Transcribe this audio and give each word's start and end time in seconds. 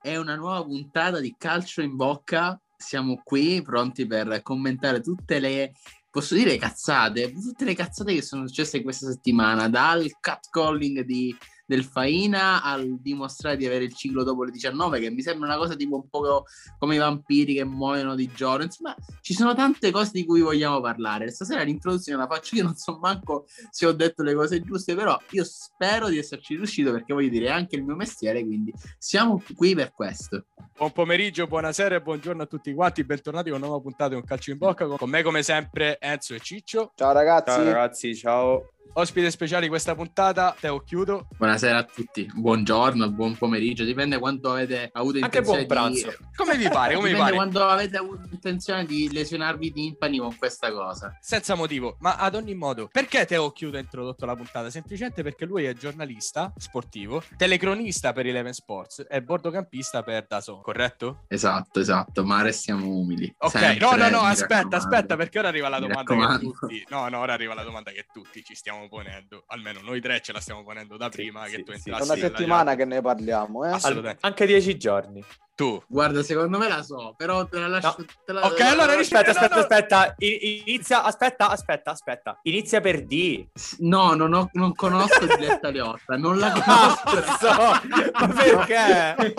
è 0.00 0.16
una 0.16 0.34
nuova 0.34 0.64
puntata 0.64 1.20
di 1.20 1.34
Calcio 1.36 1.82
in 1.82 1.94
Bocca. 1.94 2.60
Siamo 2.76 3.20
qui 3.22 3.60
pronti 3.62 4.06
per 4.06 4.40
commentare 4.42 5.00
tutte 5.00 5.38
le, 5.38 5.72
posso 6.10 6.34
dire 6.34 6.56
cazzate, 6.56 7.32
tutte 7.32 7.66
le 7.66 7.74
cazzate 7.74 8.14
che 8.14 8.22
sono 8.22 8.46
successe 8.46 8.82
questa 8.82 9.10
settimana, 9.10 9.68
dal 9.68 10.10
catcalling 10.18 11.00
di 11.00 11.36
del 11.70 11.84
Faina 11.84 12.64
al 12.64 13.00
dimostrare 13.00 13.56
di 13.56 13.64
avere 13.64 13.84
il 13.84 13.94
ciclo 13.94 14.24
dopo 14.24 14.42
le 14.42 14.50
19, 14.50 14.98
che 14.98 15.08
mi 15.08 15.22
sembra 15.22 15.46
una 15.46 15.56
cosa 15.56 15.76
tipo 15.76 15.94
un 15.94 16.08
po' 16.08 16.44
come 16.80 16.96
i 16.96 16.98
vampiri 16.98 17.54
che 17.54 17.64
muoiono 17.64 18.16
di 18.16 18.28
giorno. 18.34 18.64
Insomma, 18.64 18.92
ci 19.20 19.34
sono 19.34 19.54
tante 19.54 19.92
cose 19.92 20.10
di 20.12 20.24
cui 20.24 20.40
vogliamo 20.40 20.80
parlare. 20.80 21.30
Stasera 21.30 21.62
l'introduzione 21.62 22.18
la 22.18 22.26
faccio 22.26 22.56
io, 22.56 22.64
non 22.64 22.74
so 22.74 22.98
manco 23.00 23.46
se 23.70 23.86
ho 23.86 23.92
detto 23.92 24.24
le 24.24 24.34
cose 24.34 24.60
giuste, 24.62 24.96
però 24.96 25.16
io 25.30 25.44
spero 25.44 26.08
di 26.08 26.18
esserci 26.18 26.56
riuscito 26.56 26.90
perché 26.90 27.12
voglio 27.14 27.28
dire 27.28 27.46
è 27.46 27.50
anche 27.50 27.76
il 27.76 27.84
mio 27.84 27.94
mestiere, 27.94 28.44
quindi 28.44 28.74
siamo 28.98 29.40
qui 29.54 29.76
per 29.76 29.92
questo. 29.92 30.46
Buon 30.76 30.90
pomeriggio, 30.90 31.46
buonasera 31.46 31.94
e 31.94 32.02
buongiorno 32.02 32.42
a 32.42 32.46
tutti 32.46 32.74
quanti, 32.74 33.04
bentornati 33.04 33.50
con 33.50 33.58
una 33.58 33.68
nuova 33.68 33.80
puntata 33.80 34.08
di 34.08 34.16
Un 34.16 34.24
Calcio 34.24 34.50
in 34.50 34.58
Bocca. 34.58 34.86
Con 34.86 35.08
me 35.08 35.22
come 35.22 35.44
sempre 35.44 35.98
Enzo 36.00 36.34
e 36.34 36.40
Ciccio. 36.40 36.92
Ciao 36.96 37.12
ragazzi. 37.12 37.52
Ciao 37.52 37.64
ragazzi, 37.64 38.16
ciao. 38.16 38.70
Ospite 38.92 39.30
speciale 39.30 39.62
di 39.62 39.68
questa 39.68 39.94
puntata, 39.94 40.54
Teo 40.58 40.80
Chiudo. 40.80 41.28
Buonasera 41.36 41.78
a 41.78 41.84
tutti, 41.84 42.28
buongiorno, 42.34 43.08
buon 43.12 43.36
pomeriggio, 43.36 43.84
dipende 43.84 44.18
quanto 44.18 44.50
avete 44.50 44.90
avuto 44.92 45.18
intenzione 45.18 45.46
Anche 45.58 45.66
buon 45.66 45.66
pranzo. 45.66 46.08
di... 46.08 46.26
Come 46.34 46.56
vi 46.56 46.68
pare? 46.68 46.94
Come 46.96 47.12
vi 47.12 47.16
pare? 47.16 47.34
quando 47.36 47.64
avete 47.68 47.96
avuto 47.96 48.28
intenzione 48.32 48.84
di 48.84 49.08
lesionarvi 49.12 49.66
i 49.68 49.72
timpani 49.72 50.18
con 50.18 50.36
questa 50.36 50.72
cosa. 50.72 51.16
Senza 51.20 51.54
motivo, 51.54 51.98
ma 52.00 52.16
ad 52.16 52.34
ogni 52.34 52.54
modo, 52.54 52.88
perché 52.90 53.26
Teo 53.26 53.52
Chiudo 53.52 53.76
ha 53.76 53.80
introdotto 53.80 54.26
la 54.26 54.34
puntata? 54.34 54.70
Semplicemente 54.70 55.22
perché 55.22 55.44
lui 55.44 55.64
è 55.64 55.72
giornalista 55.72 56.52
sportivo, 56.56 57.22
telecronista 57.36 58.12
per 58.12 58.26
Eleven 58.26 58.52
Sports 58.52 59.06
e 59.08 59.22
bordocampista 59.22 60.02
per 60.02 60.26
Dazon, 60.26 60.60
corretto? 60.62 61.22
Esatto, 61.28 61.78
esatto, 61.78 62.24
ma 62.24 62.42
restiamo 62.42 62.88
umili. 62.88 63.32
Ok, 63.38 63.50
Sempre, 63.52 63.86
no, 63.86 63.94
no, 63.94 64.08
no, 64.08 64.20
aspetta, 64.22 64.54
raccomando. 64.54 64.76
aspetta, 64.76 65.16
perché 65.16 65.38
ora 65.38 65.48
arriva 65.48 65.68
la 65.68 65.78
domanda 65.78 66.36
che 66.36 66.38
tutti... 66.40 66.84
No, 66.88 67.08
no, 67.08 67.18
ora 67.20 67.34
arriva 67.34 67.54
la 67.54 67.62
domanda 67.62 67.92
che 67.92 68.06
tutti 68.12 68.42
ci 68.42 68.56
stiamo 68.56 68.69
ponendo, 68.88 69.44
almeno 69.48 69.80
noi 69.80 70.00
tre 70.00 70.20
ce 70.20 70.32
la 70.32 70.40
stiamo 70.40 70.62
ponendo 70.62 70.96
da 70.96 71.06
Sì, 71.10 71.16
prima 71.18 71.44
sì, 71.46 71.56
che 71.56 71.62
tu 71.62 71.72
sì. 71.72 71.88
entrassi. 71.88 71.88
È 72.02 72.04
una 72.04 72.14
nella 72.14 72.28
settimana 72.28 72.74
che 72.74 72.84
ne 72.84 73.00
parliamo, 73.00 73.64
eh? 73.64 74.16
Anche 74.20 74.46
dieci 74.46 74.76
giorni. 74.76 75.24
Tu. 75.60 75.82
Guarda, 75.88 76.22
secondo 76.22 76.56
me 76.56 76.68
la 76.68 76.82
so, 76.82 77.12
però 77.18 77.44
te 77.46 77.58
la 77.58 77.68
lascio... 77.68 77.94
No. 77.98 78.04
te 78.24 78.32
la- 78.32 78.46
Ok, 78.46 78.54
te 78.54 78.62
la- 78.62 78.70
allora 78.70 78.98
Aspetta, 78.98 79.30
aspetta, 79.32 79.54
no. 79.56 79.60
aspetta. 79.60 80.14
Inizia, 80.20 81.02
aspetta, 81.02 81.50
aspetta, 81.50 81.90
aspetta. 81.90 82.38
Inizia 82.44 82.80
per 82.80 83.04
D. 83.04 83.46
No, 83.80 84.14
non, 84.14 84.32
ho- 84.32 84.48
non 84.54 84.74
conosco 84.74 85.26
Diletta 85.26 85.68
Leotta, 85.68 86.16
non 86.16 86.38
la 86.38 86.50
Ah, 86.64 86.98
conosco. 87.04 87.88
ma 88.12 88.28
perché? 88.28 89.34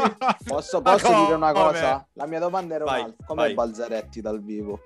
Posso, 0.46 0.80
posso 0.84 1.08
dire 1.08 1.34
una 1.34 1.54
cosa? 1.54 2.06
La 2.14 2.28
mia 2.28 2.38
domanda 2.40 2.76
era 2.76 2.84
Vai, 2.84 3.00
un'altra. 3.00 3.26
Come 3.26 3.42
vai. 3.42 3.54
Balzaretti 3.56 4.22
dal 4.22 4.44
vivo? 4.44 4.84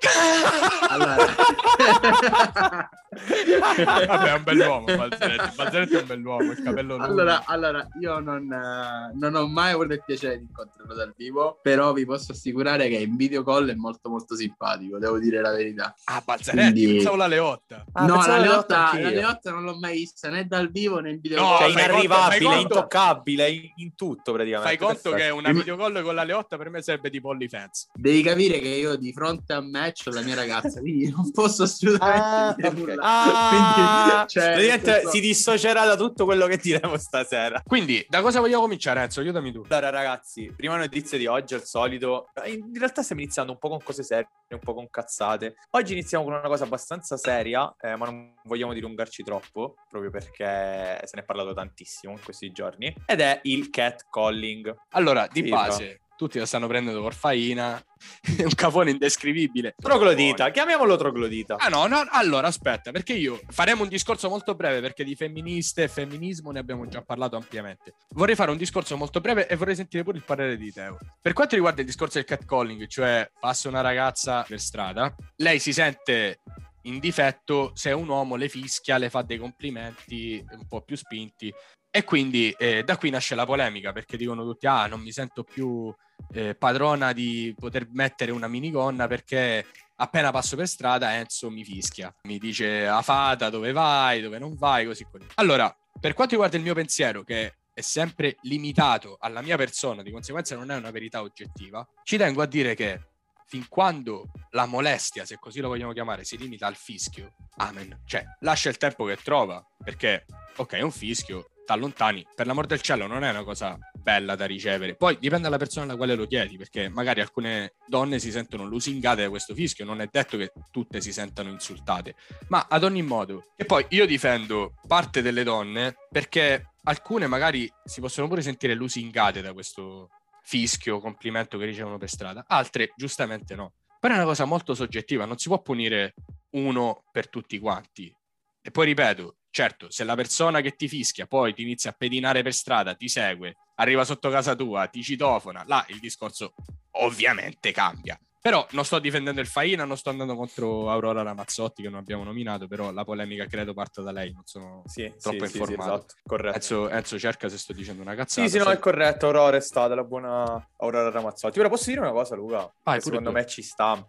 allora... 0.88 1.16
Vabbè, 3.16 4.30
è 4.30 4.34
un 4.34 4.44
bell'uomo 4.44 4.86
Balzaretti. 4.86 5.56
Balzaretti 5.56 5.96
è 5.96 6.00
un 6.02 6.08
bell'uomo, 6.08 6.52
il 6.52 6.62
capello 6.62 6.96
lungo. 6.98 7.04
Allora, 7.06 7.44
allora, 7.46 7.88
io 8.00 8.20
non, 8.20 8.52
eh, 8.52 9.12
non 9.18 9.36
ho 9.36 9.48
mai 9.48 9.72
avuto 9.72 9.94
il 9.94 10.04
piacere 10.06 10.38
di 10.38 10.44
incontrarlo 10.44 10.94
dal 10.94 11.14
vivo, 11.16 11.25
però 11.62 11.94
vi 11.94 12.06
posso 12.06 12.32
assicurare 12.32 12.88
che 12.90 12.98
in 12.98 13.16
video 13.16 13.44
call 13.44 13.70
è 13.70 13.76
molto 13.76 14.10
molto 14.10 14.36
simpatico, 14.36 14.98
devo 15.00 15.20
dire 15.20 15.42
la 15.42 15.52
verità. 15.52 15.94
Ah, 16.06 16.22
Balzaretti, 16.24 16.72
Quindi- 16.72 16.94
pensavo 16.96 17.16
la 17.16 17.28
Leotta. 17.28 17.86
Ah, 17.94 18.06
no, 18.06 18.26
la 18.26 18.38
Leotta, 18.38 18.92
la. 19.00 19.10
Leotta 19.10 19.52
non 19.52 19.64
l'ho 19.64 19.78
mai 19.80 19.94
vista 19.98 20.30
né 20.30 20.46
dal 20.46 20.70
vivo 20.72 21.00
né 21.00 21.12
in 21.12 21.20
video 21.22 21.40
No, 21.42 21.58
call. 21.58 21.72
Cioè, 21.72 21.84
inarrivabile, 21.84 22.44
conto- 22.46 22.60
intoccabile 22.62 23.50
in, 23.50 23.72
in 23.76 23.96
tutto 23.96 24.34
praticamente. 24.34 24.78
Fai 24.78 24.88
conto 24.88 25.12
che 25.12 25.30
una 25.30 25.52
videocall 25.54 26.02
con 26.04 26.16
la 26.16 26.24
Leotta 26.24 26.58
per 26.58 26.70
me 26.70 26.82
sarebbe 26.82 27.10
tipo 27.10 27.30
OnlyFans. 27.30 27.90
Devi 27.94 28.22
capire 28.22 28.60
che 28.60 28.68
io 28.70 28.96
di 28.96 29.12
fronte 29.14 29.54
a 29.54 29.62
me 29.62 29.94
ho 30.06 30.10
la 30.12 30.22
mia 30.22 30.36
ragazza, 30.36 30.80
quindi 30.80 31.10
non 31.16 31.32
posso 31.32 31.64
assolutamente 31.64 32.24
Ah, 32.26 32.54
dire 32.56 32.68
ok. 32.68 32.74
nulla. 32.78 32.96
Ah, 33.02 34.26
Quindi, 34.28 34.84
cioè, 34.86 35.02
si 35.10 35.20
dissocierà 35.20 35.86
da 35.86 35.96
tutto 35.96 36.26
quello 36.26 36.48
che 36.48 36.58
diremo 36.58 36.98
stasera. 36.98 37.62
Quindi, 37.66 38.06
da 38.10 38.22
cosa 38.22 38.40
vogliamo 38.40 38.62
cominciare, 38.62 39.02
Enzo? 39.02 39.20
Aiutami 39.20 39.52
tu. 39.52 39.64
Allora, 39.68 39.90
ragazzi, 39.90 40.52
prima 40.56 40.78
notizia 40.78 41.15
di 41.18 41.28
oggi, 41.28 41.54
al 41.54 41.64
solito. 41.64 42.30
In 42.46 42.78
realtà 42.78 43.02
stiamo 43.02 43.22
iniziando 43.22 43.52
un 43.52 43.58
po' 43.58 43.70
con 43.70 43.82
cose 43.84 44.04
serie, 44.04 44.28
un 44.50 44.60
po' 44.60 44.74
con 44.74 44.90
cazzate. 44.90 45.56
Oggi 45.72 45.94
iniziamo 45.94 46.24
con 46.24 46.34
una 46.34 46.48
cosa 46.48 46.64
abbastanza 46.66 47.18
seria, 47.18 47.74
eh, 47.80 47.96
ma 47.96 48.06
non 48.06 48.36
vogliamo 48.44 48.74
dilungarci 48.74 49.24
troppo, 49.24 49.76
proprio 49.90 50.12
perché 50.12 51.02
se 51.04 51.16
ne 51.16 51.22
è 51.22 51.26
parlato 51.26 51.54
tantissimo 51.54 52.14
in 52.14 52.22
questi 52.24 52.52
giorni. 52.52 52.94
Ed 53.06 53.22
è 53.22 53.40
il 53.44 53.70
catcalling. 53.70 54.76
Allora, 54.90 55.28
di 55.28 55.44
Sì, 55.44 55.50
base, 55.50 56.02
tutti 56.16 56.40
la 56.40 56.46
stanno 56.46 56.68
prendendo 56.68 57.02
per 57.04 57.14
faina. 57.14 57.82
È 58.38 58.44
un 58.44 58.54
cafone 58.56 58.92
indescrivibile. 58.92 59.76
Troglodita, 59.78 60.52
chiamiamolo 60.52 60.96
troglodita. 60.96 61.56
Ah 61.58 61.70
no, 61.70 61.88
no, 61.88 62.06
allora 62.10 62.48
aspetta, 62.48 62.92
perché 62.92 63.14
io 63.14 63.40
faremo 63.50 63.84
un 63.84 63.90
discorso 63.90 64.30
molto 64.30 64.56
breve 64.56 64.82
perché 64.82 65.04
di 65.04 65.16
femministe 65.16 65.84
e 65.84 65.88
femminismo 65.88 66.52
ne 66.52 66.60
abbiamo 66.60 66.88
già 66.88 67.02
parlato 67.02 67.36
ampiamente. 67.36 67.96
Vorrei 68.10 68.36
fare 68.36 68.52
un 68.52 68.58
discorso 68.58 68.98
molto 68.98 69.22
breve 69.22 69.48
e 69.48 69.56
vorrei 69.56 69.76
sentire 69.76 70.04
pure 70.04 70.18
il 70.18 70.24
parere 70.24 70.58
di 70.58 70.72
Teo. 70.72 70.98
Per 71.22 71.34
quanto 71.34 71.56
riguarda 71.56 71.82
il 71.82 71.88
discorso 71.88 72.18
del 72.18 72.28
catcalling, 72.28 72.88
cioè 72.88 73.30
passa 73.40 73.68
una 73.68 73.82
ragazza 73.82 74.44
per 74.48 74.60
strada, 74.60 75.14
lei 75.38 75.60
si 75.60 75.74
sente 75.74 76.42
in 76.84 77.00
difetto 77.00 77.72
se 77.74 77.92
un 77.92 78.08
uomo 78.08 78.36
le 78.36 78.48
fischia, 78.48 78.98
le 78.98 79.10
fa 79.10 79.22
dei 79.24 79.38
complimenti 79.38 80.44
un 80.52 80.68
po' 80.68 80.82
più 80.82 80.96
spinti 80.96 81.54
e 81.96 82.04
quindi 82.04 82.54
eh, 82.58 82.84
da 82.84 82.98
qui 82.98 83.10
nasce 83.10 83.36
la 83.36 83.46
polemica 83.46 83.94
perché 83.94 84.18
dicono 84.18 84.44
tutti 84.44 84.68
ah 84.68 84.86
non 84.86 85.00
mi 85.00 85.14
sento 85.14 85.46
più 85.46 85.96
eh, 86.34 86.54
padrona 86.54 87.14
di 87.14 87.56
poter 87.58 87.88
mettere 87.94 88.34
una 88.34 88.50
minigonna 88.50 89.08
perché 89.08 89.66
appena 89.96 90.30
passo 90.30 90.58
per 90.58 90.68
strada 90.68 91.16
Enzo 91.16 91.50
mi 91.50 91.64
fischia, 91.64 92.14
mi 92.24 92.38
dice 92.38 92.86
a 92.86 93.02
fata 93.02 93.50
dove 93.50 93.72
vai, 93.72 94.20
dove 94.20 94.38
non 94.40 94.56
vai, 94.56 94.86
così 94.86 95.08
così. 95.10 95.26
Allora, 95.36 95.74
per 95.98 96.14
quanto 96.14 96.34
riguarda 96.34 96.58
il 96.58 96.64
mio 96.64 96.74
pensiero, 96.74 97.24
che 97.24 97.54
è 97.74 97.80
sempre 97.80 98.40
limitato 98.42 99.16
alla 99.18 99.42
mia 99.42 99.56
persona, 99.56 100.04
di 100.04 100.12
conseguenza 100.12 100.58
non 100.58 100.72
è 100.72 100.76
una 100.76 100.92
verità 100.92 101.22
oggettiva, 101.22 101.88
ci 102.04 102.18
tengo 102.18 102.42
a 102.42 102.46
dire 102.46 102.76
che 102.76 103.04
fin 103.48 103.70
quando 103.70 104.32
la 104.50 104.66
molestia, 104.66 105.24
se 105.24 105.38
così 105.40 105.62
lo 105.62 105.70
vogliamo 105.70 105.94
chiamare, 105.94 106.26
si 106.26 106.38
limita 106.38 106.68
al 106.68 106.76
fischio, 106.76 107.36
amen. 107.56 108.02
Cioè, 108.06 108.26
lascia 108.42 108.68
il 108.68 108.76
tempo 108.76 109.06
che 109.06 109.16
trova, 109.16 109.66
perché, 109.82 110.26
ok, 110.58 110.74
è 110.74 110.82
un 110.82 110.92
fischio, 110.92 111.52
t'allontani, 111.66 112.26
per 112.34 112.46
l'amor 112.46 112.68
del 112.68 112.82
cielo 112.82 113.08
non 113.08 113.24
è 113.24 113.30
una 113.30 113.44
cosa 113.44 113.78
bella 113.94 114.36
da 114.36 114.46
ricevere. 114.46 114.96
Poi 114.96 115.18
dipende 115.20 115.44
dalla 115.44 115.58
persona 115.58 115.86
alla 115.86 115.98
quale 115.98 116.16
lo 116.16 116.28
chiedi, 116.28 116.58
perché 116.58 116.88
magari 116.88 117.22
alcune 117.22 117.74
donne 117.88 118.20
si 118.20 118.32
sentono 118.32 118.66
lusingate 118.66 119.24
da 119.24 119.30
questo 119.30 119.54
fischio, 119.54 119.84
non 119.84 120.00
è 120.00 120.08
detto 120.10 120.38
che 120.38 120.52
tutte 120.72 121.02
si 121.02 121.12
sentano 121.12 121.50
insultate, 121.50 122.16
ma 122.48 122.68
ad 122.70 122.84
ogni 122.84 123.02
modo. 123.02 123.52
E 123.58 123.66
poi 123.66 123.86
io 123.90 124.06
difendo 124.06 124.76
parte 124.88 125.22
delle 125.22 125.44
donne 125.44 125.96
perché 126.10 126.74
alcune 126.84 127.28
magari 127.28 127.70
si 127.84 128.00
possono 128.00 128.28
pure 128.28 128.42
sentire 128.42 128.74
lusingate 128.74 129.42
da 129.42 129.54
questo 129.54 130.10
fischio, 130.44 131.00
complimento 131.00 131.58
che 131.58 131.66
ricevono 131.66 131.98
per 131.98 132.10
strada, 132.10 132.46
altre 132.48 132.94
giustamente 132.96 133.56
no. 133.56 133.74
Però 134.00 134.14
è 134.14 134.18
una 134.18 134.26
cosa 134.26 134.46
molto 134.46 134.76
soggettiva, 134.76 135.26
non 135.26 135.38
si 135.38 135.48
può 135.48 135.62
punire 135.62 136.14
uno 136.52 137.04
per 137.12 137.28
tutti 137.28 137.58
quanti. 137.58 138.16
E 138.62 138.72
poi 138.72 138.86
ripeto, 138.86 139.38
certo, 139.56 139.90
se 139.90 140.04
la 140.04 140.16
persona 140.16 140.60
che 140.60 140.76
ti 140.76 140.90
fischia 140.90 141.28
poi 141.28 141.54
ti 141.54 141.62
inizia 141.62 141.92
a 141.92 141.96
pedinare 141.98 142.44
per 142.44 142.54
strada, 142.54 142.94
ti 142.94 143.08
segue, 143.08 143.56
arriva 143.76 144.04
sotto 144.04 144.30
casa 144.30 144.54
tua, 144.54 144.88
ti 144.88 145.02
citofona, 145.02 145.64
là 145.66 145.86
il 145.88 146.00
discorso 146.00 146.56
ovviamente 146.98 147.72
cambia. 147.72 148.20
Però 148.46 148.64
non 148.74 148.86
sto 148.86 149.00
difendendo 149.00 149.42
il 149.42 149.48
Faina, 149.48 149.86
non 149.86 149.98
sto 149.98 150.12
andando 150.12 150.36
contro 150.36 150.92
Aurora 150.92 151.24
Ramazzotti 151.24 151.82
che 151.82 151.90
non 151.90 151.98
abbiamo 151.98 152.24
nominato, 152.24 152.68
però 152.68 152.92
la 152.92 153.04
polemica 153.04 153.48
credo 153.48 153.74
parta 153.74 154.04
da 154.04 154.12
lei, 154.12 154.32
non 154.34 154.44
sono 154.46 154.84
Sì, 154.86 155.12
troppo 155.20 155.48
sì, 155.48 155.58
informato. 155.58 155.82
sì, 155.82 155.96
esatto, 155.96 156.14
corretto. 156.28 156.56
Enzo, 156.56 156.90
Enzo 156.90 157.18
cerca 157.18 157.50
se 157.50 157.58
sto 157.58 157.74
dicendo 157.74 158.04
una 158.04 158.14
cazzata. 158.14 158.48
Sì, 158.48 158.56
sì, 158.56 158.64
no, 158.64 158.70
è 158.70 158.78
corretto. 158.78 159.26
Aurora 159.26 159.58
è 159.58 159.60
stata 159.62 159.96
la 159.96 160.04
buona 160.04 160.64
Aurora 160.78 161.10
Ramazzotti. 161.10 161.58
Ora 161.58 161.70
posso 161.70 161.90
dire 161.90 162.02
una 162.02 162.12
cosa, 162.12 162.36
Luca? 162.36 162.72
Vai, 162.84 163.02
secondo 163.02 163.30
tu. 163.30 163.36
me 163.36 163.48
ci 163.48 163.64
sta. 163.64 164.06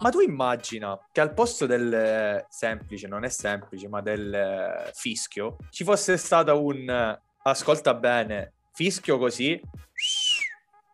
Ma 0.00 0.10
tu 0.10 0.18
immagina 0.22 0.98
che 1.12 1.20
al 1.20 1.32
posto 1.32 1.64
del 1.64 2.44
semplice, 2.48 3.06
non 3.06 3.22
è 3.22 3.28
semplice, 3.28 3.86
ma 3.86 4.00
del 4.00 4.90
fischio, 4.92 5.56
ci 5.70 5.84
fosse 5.84 6.16
stata 6.16 6.52
un 6.52 7.16
ascolta 7.44 7.94
bene, 7.94 8.54
fischio 8.72 9.18
così, 9.18 9.60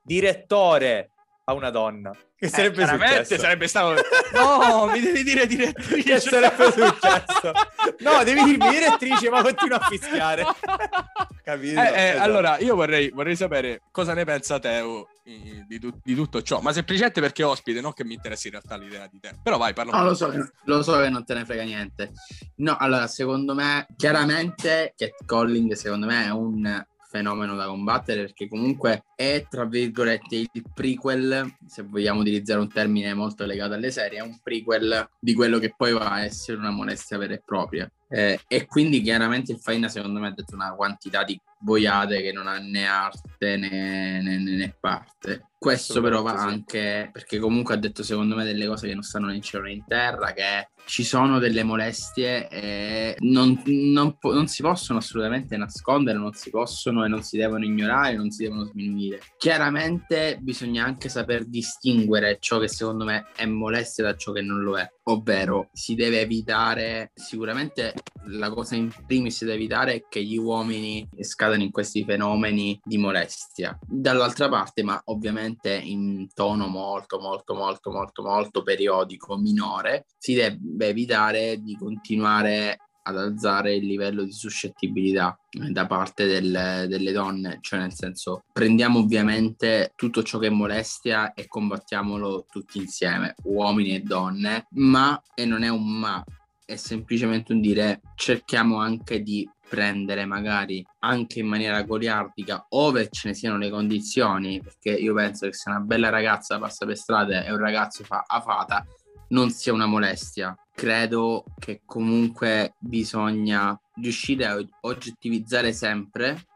direttore 0.03 1.09
a 1.45 1.53
una 1.55 1.71
donna. 1.71 2.11
Che 2.37 2.47
Eh, 2.47 2.49
sarebbe 2.49 2.87
successo? 2.87 3.39
sarebbe 3.39 3.67
stato 3.69 3.95
No, 4.35 4.87
mi 4.87 5.01
devi 5.01 5.23
dire 5.23 5.47
direttrice. 5.47 6.03
Che 6.15 6.21
sarebbe 6.21 6.65
successo? 6.73 7.53
No, 8.01 8.25
devi 8.25 8.43
dirmi 8.45 8.69
direttrice, 8.71 9.31
ma 9.31 9.41
continua 9.43 9.79
a 9.81 9.87
fischiare. 9.89 10.45
Capito? 11.45 11.81
Eh, 11.81 11.85
eh, 11.85 12.09
Esatto. 12.11 12.23
Allora, 12.23 12.59
io 12.59 12.75
vorrei, 12.75 13.11
vorrei 13.11 13.37
sapere 13.37 13.83
cosa 13.91 14.15
ne 14.15 14.25
pensa 14.25 14.59
Teo 14.59 15.09
di, 15.23 15.79
tu- 15.79 15.99
di 16.03 16.15
tutto 16.15 16.43
ciò, 16.43 16.61
ma 16.61 16.73
semplicemente 16.73 17.21
perché 17.21 17.43
è 17.43 17.47
ospite, 17.47 17.81
non 17.81 17.93
che 17.93 18.05
mi 18.05 18.15
interessa 18.15 18.49
in 18.49 18.53
realtà 18.55 18.77
l'idea 18.77 19.07
di 19.11 19.21
te. 19.21 19.35
Però 19.43 19.57
vai, 19.57 19.73
parla 19.73 19.97
No, 19.97 20.05
lo 20.05 20.15
so, 20.15 20.29
che- 20.31 20.51
lo 20.65 20.83
so 20.83 20.99
che 21.01 21.09
non 21.09 21.25
te 21.25 21.35
ne 21.35 21.45
frega 21.45 21.63
niente. 21.63 22.13
No, 22.57 22.77
allora, 22.79 23.07
secondo 23.07 23.55
me, 23.55 23.87
chiaramente 23.97 24.93
catcalling, 24.97 25.73
secondo 25.75 26.07
me, 26.07 26.25
è 26.27 26.31
un 26.31 26.85
fenomeno 27.15 27.55
da 27.55 27.67
combattere 27.67 28.23
perché 28.23 28.49
comunque 28.49 29.05
è 29.15 29.47
tra 29.49 29.65
virgolette 29.65 30.35
il 30.35 30.65
prequel, 30.75 31.55
se 31.65 31.85
vogliamo 31.85 32.21
utilizzare 32.21 32.59
un 32.59 32.69
termine 32.69 33.15
molto 33.15 33.47
legato 33.47 33.75
alle 33.75 33.93
serie, 33.93 34.19
è 34.19 34.23
un 34.23 34.41
prequel 34.43 35.09
di 35.21 35.33
quello 35.33 35.61
che 35.61 35.73
poi 35.77 35.93
va 35.93 36.11
a 36.11 36.25
essere 36.25 36.59
una 36.59 36.71
molestia 36.71 37.17
vera 37.17 37.35
e 37.35 37.43
propria. 37.45 37.89
Eh, 38.09 38.41
e 38.49 38.67
quindi 38.67 39.01
chiaramente 39.01 39.53
il 39.53 39.59
Faina 39.59 39.89
secondo 39.89 40.19
me 40.19 40.29
ha 40.29 40.33
detto 40.33 40.55
una 40.55 40.75
quantità 40.75 41.23
di 41.25 41.41
boiate 41.59 42.21
che 42.21 42.33
non 42.33 42.47
ha 42.47 42.59
né 42.59 42.87
arte 42.87 43.57
né, 43.57 44.21
né, 44.21 44.39
né 44.39 44.77
parte. 44.79 45.51
Questo 45.65 46.01
però 46.03 46.23
va 46.23 46.39
sì. 46.39 46.47
anche 46.47 47.09
perché 47.11 47.39
comunque 47.39 47.75
ha 47.75 47.79
detto 47.79 48.03
secondo 48.03 48.37
me 48.37 48.45
delle 48.45 48.67
cose 48.67 48.87
che 48.87 48.95
non 48.95 49.03
stanno 49.03 49.29
né 49.29 49.37
in 49.37 49.43
cielo 49.43 49.65
né 49.65 49.73
in 49.73 49.85
terra, 49.87 50.33
che 50.33 50.69
ci 50.87 51.03
sono 51.03 51.39
delle 51.39 51.63
molestie 51.63 52.49
e 52.49 53.17
non, 53.21 53.61
non 53.65 54.17
non 54.23 54.47
si 54.47 54.63
possono 54.63 54.99
assolutamente 54.99 55.57
nascondere, 55.57 56.19
non 56.19 56.35
si 56.35 56.51
possono 56.51 57.05
e 57.05 57.09
non 57.09 57.23
si 57.23 57.37
devono 57.37 57.65
ignorare, 57.65 58.17
non 58.17 58.31
si 58.31 58.43
devono 58.45 58.65
sminuire. 58.65 59.21
Chiaramente 59.39 60.39
bisogna 60.41 60.85
anche 60.85 61.09
saper 61.09 61.47
distinguere 61.47 62.37
ciò 62.41 62.59
che 62.59 62.69
secondo 62.69 63.05
me 63.05 63.29
è 63.35 63.47
molestia 63.47 64.05
da 64.05 64.17
ciò 64.17 64.33
che 64.33 64.43
non 64.43 64.63
lo 64.63 64.79
è, 64.79 64.89
ovvero 65.05 65.71
si 65.73 65.95
deve 65.95 66.21
evitare 66.21 67.13
sicuramente 67.15 67.95
la 68.27 68.51
cosa 68.51 68.75
in 68.75 68.91
primis 69.07 69.45
da 69.45 69.53
evitare 69.53 69.95
è 69.95 70.05
che 70.09 70.23
gli 70.23 70.37
uomini 70.37 71.07
scadano 71.21 71.63
in 71.63 71.71
questi 71.71 72.05
fenomeni 72.05 72.79
di 72.83 72.99
molestia. 72.99 73.79
Dall'altra 73.87 74.49
parte, 74.49 74.83
ma 74.83 75.01
ovviamente 75.07 75.54
in 75.73 76.29
tono 76.33 76.67
molto, 76.67 77.19
molto, 77.19 77.55
molto, 77.55 77.91
molto, 77.91 78.23
molto 78.23 78.63
periodico, 78.63 79.37
minore, 79.37 80.07
si 80.19 80.35
deve 80.35 80.89
evitare 80.89 81.61
di 81.63 81.77
continuare 81.77 82.79
ad 83.07 83.19
alzare 83.19 83.75
il 83.75 83.87
livello 83.87 84.23
di 84.25 84.33
suscettibilità 84.33 85.39
eh, 85.51 85.71
da 85.71 85.87
parte 85.87 86.27
del- 86.27 86.87
delle 86.89 87.13
donne, 87.13 87.59
cioè 87.61 87.81
nel 87.81 87.93
senso 87.93 88.45
prendiamo 88.53 89.01
ovviamente 89.01 89.93
tutto 89.95 90.23
ciò 90.23 90.39
che 90.39 90.47
è 90.47 90.51
molestia 90.51 91.35
e 91.35 91.47
combattiamolo 91.47 92.47
tutti 92.51 92.79
insieme, 92.79 93.35
uomini 93.45 93.95
e 93.95 94.01
donne, 94.01 94.67
ma, 94.71 95.21
e 95.35 95.45
non 95.45 95.63
è 95.63 95.69
un 95.69 95.85
ma, 95.99 96.25
è 96.65 96.77
semplicemente 96.77 97.53
un 97.53 97.61
dire 97.61 98.01
cerchiamo 98.15 98.79
anche 98.79 99.23
di 99.23 99.49
prendere 99.69 100.25
magari 100.25 100.85
anche 101.01 101.41
in 101.41 101.47
maniera 101.47 101.83
goliardica 101.83 102.67
ove 102.71 103.09
ce 103.11 103.29
ne 103.29 103.35
siano 103.35 103.59
le 103.59 103.71
condizioni 103.71 104.61
perché 104.61 104.91
io 104.91 105.15
penso 105.15 105.47
che 105.47 105.55
se 105.55 105.71
una 105.71 105.81
bella 105.81 106.09
ragazza 106.09 106.59
passa 106.59 106.87
per 106.87 106.97
strada 106.97 107.45
e 107.45 107.51
un 107.51 107.59
ragazzo 107.59 108.05
fa 108.05 108.25
a 108.27 108.41
fata 108.41 108.85
non 109.29 109.51
sia 109.51 109.73
una 109.73 109.87
molestia. 109.87 110.57
Credo 110.75 111.45
che 111.59 111.83
comunque 111.85 112.75
bisogna 112.79 113.79
riuscire 113.95 114.47
a 114.47 114.59
oggettivizzare 114.83 115.73
sempre 115.73 116.47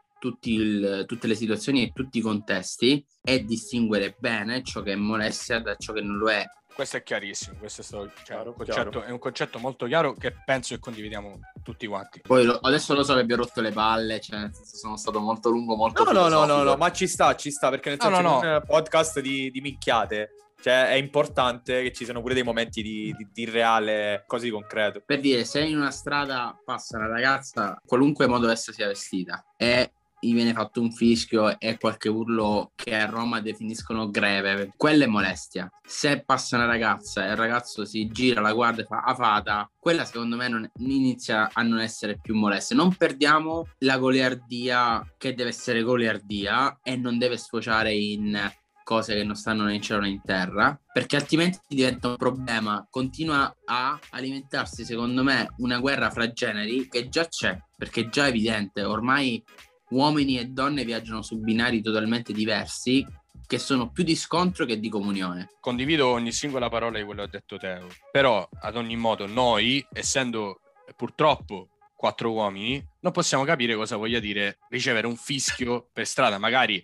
il- 0.41 1.05
tutte 1.07 1.27
le 1.27 1.35
situazioni 1.35 1.83
e 1.83 1.91
tutti 1.93 2.17
i 2.17 2.21
contesti 2.21 3.05
e 3.23 3.45
distinguere 3.45 4.15
bene 4.19 4.63
ciò 4.63 4.81
che 4.81 4.93
è 4.93 4.95
molestia 4.95 5.61
da 5.61 5.75
ciò 5.75 5.93
che 5.93 6.01
non 6.01 6.17
lo 6.17 6.29
è 6.29 6.43
Questo 6.79 6.95
è 6.95 7.03
chiarissimo, 7.03 7.57
questo 7.59 7.81
è, 7.81 7.83
stato- 7.83 8.07
cioè, 8.23 8.23
Chiaro, 8.23 8.49
un 8.51 8.55
concetto, 8.55 9.01
è 9.03 9.11
un 9.11 9.19
concetto 9.19 9.59
molto 9.59 9.85
chiaro 9.85 10.13
che 10.13 10.33
penso 10.45 10.75
che 10.75 10.79
condividiamo 10.79 11.39
tutti 11.61 11.85
quanti. 11.87 12.21
Poi 12.21 12.45
lo- 12.45 12.57
adesso 12.61 12.93
lo 12.93 13.03
so 13.03 13.15
che 13.15 13.25
vi 13.25 13.33
ho 13.33 13.35
rotto 13.35 13.59
le 13.59 13.73
palle, 13.73 14.21
cioè 14.21 14.39
nel 14.39 14.53
senso 14.53 14.77
sono 14.77 14.95
stato 14.95 15.19
molto 15.19 15.49
lungo, 15.49 15.75
molto 15.75 16.05
No, 16.05 16.11
no, 16.13 16.29
no, 16.29 16.45
no, 16.45 16.63
no, 16.63 16.75
ma 16.77 16.89
ci 16.93 17.05
sta, 17.05 17.35
ci 17.35 17.51
sta, 17.51 17.69
perché 17.69 17.89
nel 17.89 17.97
No, 17.99 18.05
senso 18.05 18.21
no, 18.21 18.39
in 18.45 18.47
un 18.53 18.63
podcast 18.65 19.19
di, 19.19 19.51
di 19.51 19.59
minchiate, 19.59 20.29
cioè 20.61 20.87
è 20.87 20.93
importante 20.93 21.83
che 21.83 21.91
ci 21.91 22.05
siano 22.05 22.21
pure 22.21 22.33
dei 22.33 22.43
momenti 22.43 22.81
di, 22.81 23.13
di, 23.17 23.27
di 23.29 23.43
reale, 23.43 24.23
cose 24.25 24.45
di 24.45 24.51
concreto. 24.51 25.01
Per 25.05 25.19
dire, 25.19 25.43
se 25.43 25.59
in 25.61 25.75
una 25.75 25.91
strada 25.91 26.57
passa 26.63 26.95
una 26.97 27.07
ragazza, 27.07 27.77
qualunque 27.85 28.25
modo 28.25 28.47
essa 28.49 28.71
sia 28.71 28.87
vestita, 28.87 29.43
e 29.57 29.91
gli 30.19 30.33
viene 30.33 30.53
fatto 30.53 30.81
un 30.81 30.91
fischio 30.91 31.59
e 31.59 31.77
qualche 31.77 32.09
urlo 32.09 32.71
che 32.75 32.95
a 32.95 33.05
Roma 33.05 33.39
definiscono 33.41 34.09
greve, 34.09 34.73
quella 34.75 35.05
è 35.05 35.07
molestia. 35.07 35.71
Se 35.85 36.23
passa 36.23 36.57
una 36.57 36.65
ragazza 36.65 37.25
e 37.25 37.29
il 37.29 37.35
ragazzo 37.35 37.85
si 37.85 38.07
gira, 38.07 38.41
la 38.41 38.53
guarda 38.53 38.81
e 38.81 38.85
fa 38.85 39.03
a 39.03 39.15
fata, 39.15 39.69
quella 39.79 40.05
secondo 40.05 40.35
me 40.35 40.47
non- 40.47 40.69
inizia 40.79 41.49
a 41.51 41.61
non 41.61 41.79
essere 41.79 42.19
più 42.21 42.35
molestia. 42.35 42.75
Non 42.75 42.95
perdiamo 42.95 43.67
la 43.79 43.97
goliardia 43.97 45.05
che 45.17 45.33
deve 45.33 45.49
essere 45.49 45.81
goliardia 45.81 46.79
e 46.83 46.95
non 46.95 47.17
deve 47.17 47.37
sfociare 47.37 47.93
in 47.93 48.51
cose 48.89 49.13
che 49.13 49.23
non 49.23 49.35
stanno 49.35 49.65
né 49.65 49.75
in 49.75 49.83
cielo 49.83 50.01
né 50.01 50.09
in 50.09 50.21
terra, 50.23 50.75
perché 50.91 51.15
altrimenti 51.15 51.59
diventa 51.67 52.07
un 52.07 52.15
problema. 52.15 52.87
Continua 52.89 53.55
a 53.65 53.99
alimentarsi, 54.09 54.83
secondo 54.83 55.21
me, 55.23 55.47
una 55.57 55.77
guerra 55.77 56.09
fra 56.09 56.31
generi 56.31 56.89
che 56.89 57.07
già 57.07 57.27
c'è, 57.27 57.55
perché 57.77 58.01
è 58.01 58.09
già 58.09 58.27
evidente. 58.27 58.83
Ormai 58.83 59.43
uomini 59.89 60.37
e 60.37 60.47
donne 60.47 60.83
viaggiano 60.83 61.21
su 61.21 61.39
binari 61.39 61.81
totalmente 61.81 62.33
diversi, 62.33 63.05
che 63.45 63.57
sono 63.57 63.89
più 63.91 64.03
di 64.03 64.15
scontro 64.15 64.65
che 64.65 64.79
di 64.79 64.89
comunione. 64.89 65.49
Condivido 65.59 66.07
ogni 66.07 66.31
singola 66.31 66.69
parola 66.69 66.99
di 66.99 67.03
quello 67.03 67.21
che 67.21 67.27
ha 67.27 67.31
detto 67.31 67.57
Teo, 67.57 67.87
però 68.11 68.47
ad 68.61 68.75
ogni 68.75 68.95
modo 68.95 69.25
noi, 69.25 69.85
essendo 69.91 70.61
purtroppo 70.95 71.69
quattro 71.95 72.31
uomini, 72.31 72.81
non 73.01 73.11
possiamo 73.11 73.43
capire 73.43 73.75
cosa 73.75 73.97
voglia 73.97 74.19
dire 74.19 74.59
ricevere 74.69 75.07
un 75.07 75.15
fischio 75.15 75.89
per 75.91 76.05
strada, 76.05 76.37
magari 76.37 76.81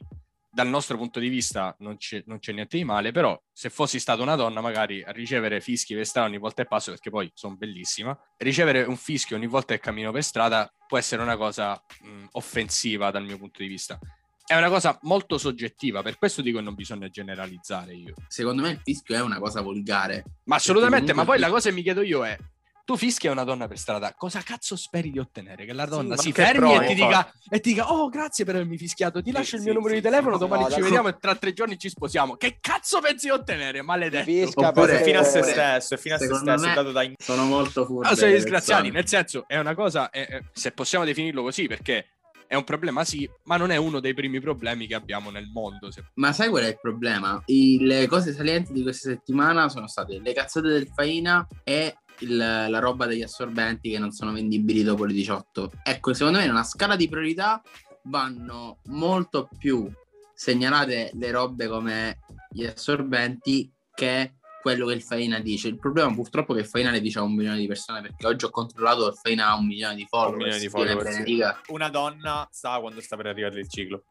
dal 0.55 0.69
nostro 0.69 0.95
punto 0.95 1.19
di 1.19 1.27
vista 1.27 1.75
non 1.79 1.97
c'è, 1.97 2.23
non 2.27 2.39
c'è 2.39 2.53
niente 2.53 2.77
di 2.77 2.85
male, 2.85 3.11
però 3.11 3.37
se 3.51 3.69
fossi 3.69 3.99
stata 3.99 4.21
una 4.21 4.35
donna 4.35 4.61
magari 4.61 5.03
a 5.03 5.11
ricevere 5.11 5.59
fischi 5.59 5.93
per 5.93 6.05
strada 6.05 6.29
ogni 6.29 6.37
volta 6.37 6.63
che 6.63 6.69
passo, 6.69 6.91
perché 6.91 7.09
poi 7.09 7.29
sono 7.33 7.57
bellissima, 7.57 8.17
ricevere 8.37 8.83
un 8.83 8.95
fischio 8.95 9.35
ogni 9.35 9.47
volta 9.47 9.73
che 9.73 9.81
cammino 9.81 10.13
per 10.13 10.23
strada 10.23 10.73
può 10.87 10.97
essere 10.97 11.21
una 11.21 11.35
cosa 11.35 11.73
mh, 11.73 12.27
offensiva 12.31 13.11
dal 13.11 13.25
mio 13.25 13.37
punto 13.37 13.61
di 13.61 13.67
vista. 13.67 13.99
È 14.45 14.55
una 14.55 14.69
cosa 14.69 14.97
molto 15.01 15.37
soggettiva, 15.37 16.01
per 16.01 16.17
questo 16.17 16.41
dico 16.41 16.59
che 16.59 16.63
non 16.63 16.75
bisogna 16.75 17.09
generalizzare 17.09 17.93
io. 17.93 18.13
Secondo 18.29 18.61
me 18.61 18.69
il 18.69 18.79
fischio 18.81 19.15
è 19.15 19.19
una 19.19 19.39
cosa 19.39 19.59
volgare. 19.59 20.23
Ma 20.45 20.55
assolutamente, 20.55 21.11
ma 21.13 21.25
poi 21.25 21.37
la 21.37 21.49
cosa 21.49 21.67
che 21.67 21.75
mi 21.75 21.81
chiedo 21.81 22.01
io 22.01 22.25
è, 22.25 22.37
tu 22.85 22.95
fischi 22.95 23.27
a 23.27 23.31
una 23.31 23.43
donna 23.43 23.67
per 23.67 23.79
strada, 23.79 24.13
cosa 24.13 24.41
cazzo 24.41 24.75
speri 24.75 25.09
di 25.09 25.17
ottenere? 25.17 25.65
Che 25.65 25.73
la 25.73 25.85
donna 25.85 26.15
ma 26.15 26.21
si 26.21 26.31
fermi 26.31 26.75
e, 26.75 26.85
ti 26.85 26.93
dica, 26.93 27.33
e 27.49 27.59
ti 27.59 27.69
dica, 27.73 27.91
oh 27.91 28.07
grazie 28.09 28.45
per 28.45 28.55
avermi 28.55 28.77
fischiato, 28.77 29.21
ti 29.23 29.31
Sì, 29.31 29.35
lascio 29.35 29.55
il 29.55 29.61
sì, 29.61 29.67
mio 29.67 29.73
numero 29.75 29.95
sì, 29.95 30.01
di 30.01 30.05
telefono, 30.05 30.33
sì. 30.35 30.39
domani 30.39 30.63
No, 30.63 30.69
ci 30.69 30.81
vediamo 30.81 31.07
e 31.07 31.17
tra 31.19 31.35
tre 31.35 31.51
giorni 31.51 31.77
ci 31.79 31.89
sposiamo. 31.89 32.35
Che 32.35 32.59
cazzo 32.61 33.01
pensi 33.01 33.25
di 33.25 33.31
ottenere? 33.31 33.81
Maledetto. 33.81 34.25
Fisca 34.25 34.67
Oppure- 34.69 35.03
fine 35.03 35.17
a 35.17 35.23
se 35.23 35.41
stesso, 35.41 35.95
è 35.95 35.97
fine 35.97 36.13
a 36.13 36.17
se 36.19 36.25
stesso, 36.27 36.43
dato 36.73 36.91
da... 36.91 37.03
Sono 37.17 37.45
molto 37.45 37.85
furbe. 37.85 38.07
Ah, 38.09 38.15
sono 38.15 38.31
disgraziati, 38.31 38.91
nel 38.91 39.07
senso, 39.07 39.45
è 39.47 39.57
una 39.57 39.73
cosa, 39.73 40.11
è- 40.11 40.27
è- 40.27 40.41
se 40.53 40.71
possiamo 40.71 41.05
definirlo 41.05 41.41
così, 41.41 41.65
perché 41.67 42.09
è 42.47 42.53
un 42.53 42.63
problema 42.63 43.03
sì, 43.03 43.27
ma 43.45 43.57
non 43.57 43.71
è 43.71 43.77
uno 43.77 43.99
dei 43.99 44.13
primi 44.13 44.39
problemi 44.39 44.85
che 44.85 44.93
abbiamo 44.93 45.31
nel 45.31 45.47
mondo. 45.51 45.89
se- 45.89 46.03
Ma 46.15 46.31
sai 46.31 46.49
qual 46.49 46.65
è 46.65 46.67
il 46.67 46.79
problema? 46.79 47.41
I- 47.47 47.79
le 47.81 48.05
cose 48.05 48.31
salienti 48.31 48.71
di 48.73 48.83
questa 48.83 49.09
settimana 49.09 49.67
sono 49.69 49.87
state 49.87 50.19
le 50.19 50.33
cazzate 50.33 50.67
del 50.67 50.87
Faina 50.93 51.47
e 51.63 51.95
il- 52.19 52.37
la 52.37 52.79
roba 52.79 53.05
degli 53.05 53.21
assorbenti 53.21 53.89
che 53.89 53.99
non 53.99 54.11
sono 54.11 54.31
vendibili 54.31 54.83
dopo 54.83 55.05
le 55.05 55.13
18. 55.13 55.71
Ecco, 55.83 56.13
secondo 56.13 56.39
me 56.39 56.45
in 56.45 56.51
una 56.51 56.63
scala 56.63 56.95
di 56.95 57.09
priorità 57.09 57.61
vanno 58.03 58.79
molto 58.85 59.49
più 59.57 59.89
segnalate 60.33 61.11
le 61.13 61.31
robe 61.31 61.67
come 61.67 62.19
gli 62.49 62.65
assorbenti 62.65 63.71
che 63.93 64.35
quello 64.65 64.87
che 64.87 64.93
il 64.93 65.03
Faina 65.03 65.37
dice. 65.39 65.67
Il 65.67 65.77
problema 65.77 66.11
purtroppo 66.11 66.53
è 66.53 66.55
che 66.55 66.61
il 66.63 66.67
Faina 66.67 66.89
le 66.89 66.99
dice 66.99 67.19
a 67.19 67.21
un 67.21 67.35
milione 67.35 67.59
di 67.59 67.67
persone 67.67 68.01
perché 68.01 68.25
oggi 68.25 68.45
ho 68.45 68.49
controllato 68.49 69.07
il 69.09 69.13
Faina 69.13 69.49
ha 69.49 69.55
un 69.55 69.67
milione 69.67 69.93
di 69.93 70.07
followers. 70.09 70.37
milione 70.37 70.59
di 70.59 70.69
follower, 70.69 71.07
sì. 71.11 71.43
Una 71.71 71.89
donna 71.89 72.47
sa 72.51 72.79
quando 72.79 72.99
sta 72.99 73.15
per 73.15 73.27
arrivare 73.27 73.59
il 73.59 73.69
ciclo. 73.69 74.05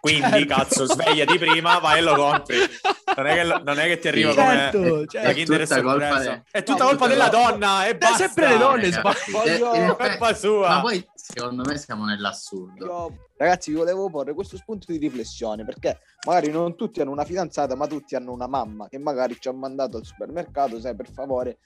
Quindi, 0.00 0.46
cazzo, 0.46 0.84
svegliati 0.86 1.38
prima, 1.38 1.78
vai 1.78 1.98
e 1.98 2.02
lo 2.02 2.14
compri. 2.16 2.56
Non 3.16 3.26
è 3.26 3.34
che, 3.34 3.44
lo- 3.44 3.62
non 3.62 3.78
è 3.78 3.86
che 3.86 3.98
ti 4.00 4.08
arriva 4.08 4.30
Sì. 4.32 4.36
come 4.38 4.50
Certo, 4.56 4.78
la 4.96 5.06
certo. 5.06 5.32
Kinder 5.34 5.60
È 5.60 5.62
tutta 5.66 5.82
colpa 5.82 6.06
sorpresa. 6.08 6.42
È 6.50 6.62
tutta 6.64 6.78
No, 6.82 6.88
colpa 6.88 7.04
tutta 7.04 7.08
della 7.08 7.30
colpa- 7.30 7.50
donna 7.50 7.86
e 7.86 7.90
Eh, 8.00 8.14
sempre 8.16 8.48
le 8.48 8.58
donne 8.58 8.86
in- 8.86 8.92
in 8.92 8.98
effetti- 8.98 9.86
Colpa 10.08 10.34
sua. 10.34 10.68
Ma 10.68 10.80
poi 10.80 11.06
secondo 11.32 11.62
me 11.64 11.78
siamo 11.78 12.04
nell'assurdo. 12.04 12.84
Io- 12.84 13.28
ragazzi, 13.36 13.70
vi 13.70 13.76
volevo 13.76 14.08
porre 14.10 14.34
questo 14.34 14.56
spunto 14.56 14.90
di 14.90 14.98
riflessione 14.98 15.64
perché 15.64 15.98
magari 16.26 16.50
non 16.50 16.76
tutti 16.76 17.00
hanno 17.00 17.10
una 17.12 17.24
fidanzata, 17.24 17.74
ma 17.74 17.86
tutti 17.86 18.14
hanno 18.14 18.32
una 18.32 18.46
mamma 18.46 18.88
che 18.88 18.98
magari 18.98 19.36
ci 19.38 19.48
ha 19.48 19.52
mandato 19.52 19.96
al 19.96 20.04
supermercato, 20.04 20.78
sai, 20.80 20.94
per 20.94 21.10
favore, 21.10 21.58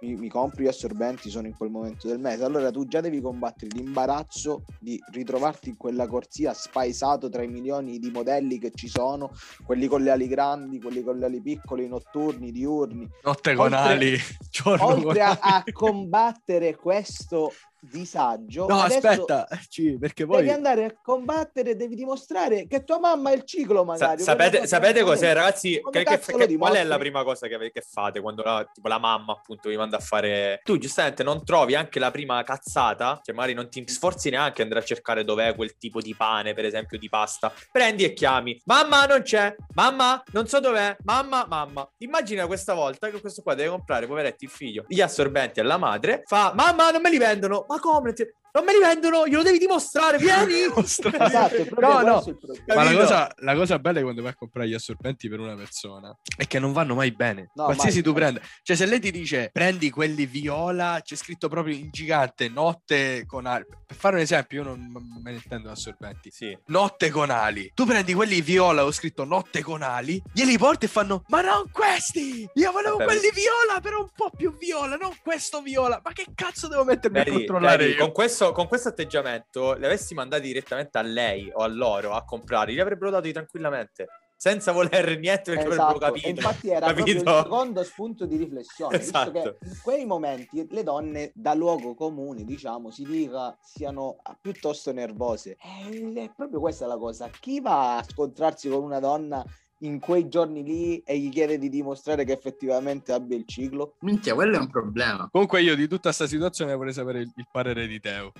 mi, 0.00 0.14
mi 0.16 0.28
compri 0.28 0.64
gli 0.64 0.68
assorbenti, 0.68 1.28
sono 1.30 1.46
in 1.46 1.56
quel 1.56 1.70
momento 1.70 2.06
del 2.06 2.18
mese. 2.18 2.44
Allora 2.44 2.70
tu 2.70 2.86
già 2.86 3.00
devi 3.00 3.20
combattere 3.20 3.74
l'imbarazzo 3.74 4.64
di 4.78 5.02
ritrovarti 5.12 5.70
in 5.70 5.76
quella 5.76 6.06
corsia 6.06 6.54
spaesato 6.54 7.28
tra 7.28 7.42
i 7.42 7.48
milioni 7.48 7.98
di 7.98 8.10
modelli 8.10 8.58
che 8.58 8.70
ci 8.74 8.88
sono, 8.88 9.30
quelli 9.64 9.86
con 9.88 10.02
le 10.02 10.10
ali 10.10 10.28
grandi, 10.28 10.80
quelli 10.80 11.02
con 11.02 11.18
le 11.18 11.26
ali 11.26 11.40
piccole, 11.42 11.84
i 11.84 11.88
notturni, 11.88 12.52
diurni. 12.52 13.08
Notte 13.22 13.54
con 13.54 13.72
Oltre- 13.72 13.78
ali, 13.78 14.16
giorno 14.50 14.84
con 14.86 15.04
Oltre 15.04 15.22
a, 15.22 15.38
ali. 15.40 15.40
a 15.40 15.64
combattere 15.72 16.76
questo 16.76 17.52
disagio. 17.82 18.66
No, 18.66 18.80
adesso 18.80 19.06
aspetta, 19.08 19.48
ci- 19.68 19.98
perché 19.98 20.24
poi... 20.26 20.36
Devi 20.38 20.50
andare 20.50 20.84
a 20.84 20.94
combattere, 21.02 21.76
devi 21.76 21.94
dimostrare 21.96 22.66
che 22.66 22.84
tua 22.84 22.98
mamma 22.98 23.30
è 23.30 23.34
il 23.34 23.44
ciclo, 23.44 23.78
Sa- 23.80 23.84
magari. 23.84 24.22
sapete, 24.22 24.56
cosa 24.58 24.68
sapete 24.68 24.98
che- 25.00 25.04
cos'è, 25.04 25.32
ragazzi? 25.34 25.80
Che- 25.90 26.02
che- 26.04 26.18
che- 26.18 26.56
qual 26.56 26.74
è 26.74 26.84
la 26.84 26.98
prima 26.98 27.24
cosa 27.24 27.48
che, 27.48 27.70
che 27.72 27.80
fate 27.80 28.20
quando 28.20 28.42
la, 28.42 28.68
tipo, 28.72 28.88
la 28.88 28.98
mamma, 28.98 29.32
appunto, 29.32 29.68
vi 29.68 29.76
manda 29.76 29.96
a 29.96 30.00
fare. 30.00 30.60
Tu, 30.64 30.78
giustamente, 30.78 31.22
non 31.22 31.44
trovi 31.44 31.74
anche 31.74 31.98
la 31.98 32.10
prima 32.10 32.42
cazzata, 32.44 33.20
cioè 33.22 33.34
magari 33.34 33.54
non 33.54 33.68
ti 33.68 33.86
sforzi 33.88 34.30
neanche 34.30 34.62
ad 34.62 34.68
andare 34.68 34.80
a 34.80 34.84
cercare 34.84 35.24
dov'è 35.24 35.54
quel 35.54 35.76
tipo 35.76 36.00
di 36.00 36.14
pane, 36.14 36.54
per 36.54 36.64
esempio, 36.64 36.98
di 36.98 37.08
pasta. 37.08 37.52
Prendi 37.70 38.04
e 38.04 38.12
chiami: 38.12 38.60
Mamma, 38.64 39.06
non 39.06 39.22
c'è, 39.22 39.54
mamma, 39.74 40.22
non 40.32 40.46
so 40.46 40.60
dov'è, 40.60 40.96
mamma, 41.04 41.46
mamma. 41.48 41.88
Immagina 41.98 42.46
questa 42.46 42.74
volta 42.74 43.10
che 43.10 43.20
questo 43.20 43.42
qua 43.42 43.54
deve 43.54 43.70
comprare, 43.70 44.06
poveretti, 44.06 44.44
il 44.44 44.50
figlio, 44.50 44.84
gli 44.86 45.00
assorbenti 45.00 45.60
alla 45.60 45.76
madre. 45.78 46.22
Fa: 46.26 46.52
Mamma, 46.54 46.90
non 46.90 47.00
me 47.02 47.10
li 47.10 47.18
vendono, 47.18 47.64
ma 47.72 47.78
come? 47.80 48.12
Ti- 48.12 48.24
Non 48.54 48.64
me 48.66 48.72
li 48.72 48.80
vendono, 48.80 49.26
glielo 49.26 49.42
devi 49.42 49.56
dimostrare, 49.58 50.18
vieni! 50.18 50.60
Esatto, 51.22 51.80
No, 51.80 52.00
no. 52.02 52.22
Ma 52.66 52.84
la 52.84 52.92
cosa, 52.94 53.32
la 53.38 53.54
cosa 53.54 53.78
bella 53.78 54.00
è 54.00 54.02
quando 54.02 54.20
vai 54.22 54.32
a 54.32 54.34
comprare 54.34 54.68
gli 54.68 54.74
assorbenti 54.74 55.28
per 55.28 55.40
una 55.40 55.54
persona 55.54 56.14
è 56.36 56.46
che 56.46 56.58
non 56.58 56.72
vanno 56.72 56.94
mai 56.94 57.12
bene. 57.12 57.50
No, 57.54 57.64
Qualsiasi 57.64 57.96
mai, 57.96 58.02
tu 58.02 58.10
mai. 58.12 58.20
prenda. 58.20 58.40
Cioè, 58.62 58.76
se 58.76 58.86
lei 58.86 59.00
ti 59.00 59.10
dice 59.10 59.48
prendi 59.52 59.88
quelli 59.90 60.26
viola, 60.26 61.00
c'è 61.02 61.16
scritto 61.16 61.48
proprio 61.48 61.74
in 61.74 61.88
gigante 61.90 62.48
notte 62.48 63.24
con 63.26 63.46
ali. 63.46 63.64
Per 63.86 63.96
fare 63.96 64.16
un 64.16 64.20
esempio, 64.22 64.62
io 64.62 64.68
non 64.68 64.80
me 65.22 65.30
ne 65.30 65.36
intendo 65.42 65.70
assorbenti. 65.70 66.30
Sì. 66.30 66.56
Notte 66.66 67.10
con 67.10 67.30
ali. 67.30 67.70
Tu 67.74 67.86
prendi 67.86 68.12
quelli 68.12 68.40
viola, 68.42 68.84
ho 68.84 68.92
scritto 68.92 69.24
notte 69.24 69.62
con 69.62 69.80
ali, 69.82 70.22
glieli 70.32 70.58
porti 70.58 70.84
e 70.84 70.88
fanno: 70.88 71.24
Ma 71.28 71.40
non 71.40 71.70
questi! 71.70 72.46
Io 72.54 72.72
volevo 72.72 72.96
Vabbè, 72.98 73.04
quelli 73.12 73.30
viola, 73.32 73.80
però 73.80 74.00
un 74.00 74.10
po' 74.14 74.30
più 74.36 74.54
viola, 74.58 74.96
non 74.96 75.12
questo 75.22 75.62
viola. 75.62 76.00
Ma 76.04 76.12
che 76.12 76.26
cazzo 76.34 76.68
devo 76.68 76.84
mettermi 76.84 77.18
a 77.20 77.24
controllare 77.24 77.76
vedi, 77.84 77.92
io? 77.96 77.98
con, 78.04 78.12
questo, 78.12 78.41
con 78.50 78.66
questo 78.66 78.88
atteggiamento, 78.88 79.74
li 79.74 79.84
avessi 79.84 80.14
mandati 80.14 80.48
direttamente 80.48 80.98
a 80.98 81.02
lei 81.02 81.48
o 81.54 81.60
a 81.62 81.68
loro 81.68 82.14
a 82.14 82.24
comprare, 82.24 82.72
li 82.72 82.80
avrebbero 82.80 83.10
dati 83.10 83.30
tranquillamente, 83.30 84.08
senza 84.36 84.72
voler 84.72 85.20
niente 85.20 85.52
perché 85.52 85.66
avrebbero 85.66 85.90
Esatto, 85.90 85.98
capito. 86.00 86.26
e 86.26 86.30
infatti 86.30 86.68
era 86.70 86.86
capito? 86.88 87.04
proprio 87.04 87.36
il 87.36 87.42
secondo 87.44 87.84
spunto 87.84 88.26
di 88.26 88.36
riflessione, 88.36 88.96
Esatto. 88.98 89.30
visto 89.30 89.56
che 89.60 89.66
in 89.66 89.78
quei 89.80 90.04
momenti 90.04 90.66
le 90.68 90.82
donne 90.82 91.30
da 91.32 91.54
luogo 91.54 91.94
comune, 91.94 92.42
diciamo, 92.42 92.90
si 92.90 93.04
dica 93.04 93.56
siano 93.62 94.16
ah, 94.20 94.36
piuttosto 94.40 94.92
nervose. 94.92 95.56
E 95.62 96.12
è 96.16 96.32
proprio 96.34 96.58
questa 96.58 96.86
la 96.88 96.96
cosa. 96.96 97.28
Chi 97.28 97.60
va 97.60 97.98
a 97.98 98.02
scontrarsi 98.02 98.68
con 98.68 98.82
una 98.82 98.98
donna 98.98 99.44
in 99.82 99.98
quei 99.98 100.28
giorni 100.28 100.62
lì 100.62 100.98
e 100.98 101.18
gli 101.18 101.28
chiede 101.28 101.58
di 101.58 101.68
dimostrare 101.68 102.24
che 102.24 102.32
effettivamente 102.32 103.12
abbia 103.12 103.36
il 103.36 103.44
ciclo? 103.46 103.94
Minchia, 104.00 104.34
quello 104.34 104.56
è 104.56 104.60
un 104.60 104.70
problema. 104.70 105.28
Comunque, 105.30 105.62
io 105.62 105.76
di 105.76 105.86
tutta 105.88 106.02
questa 106.02 106.26
situazione 106.26 106.74
vorrei 106.74 106.92
sapere 106.92 107.20
il, 107.20 107.32
il 107.36 107.46
parere 107.50 107.86
di 107.86 108.00
Teo. 108.00 108.32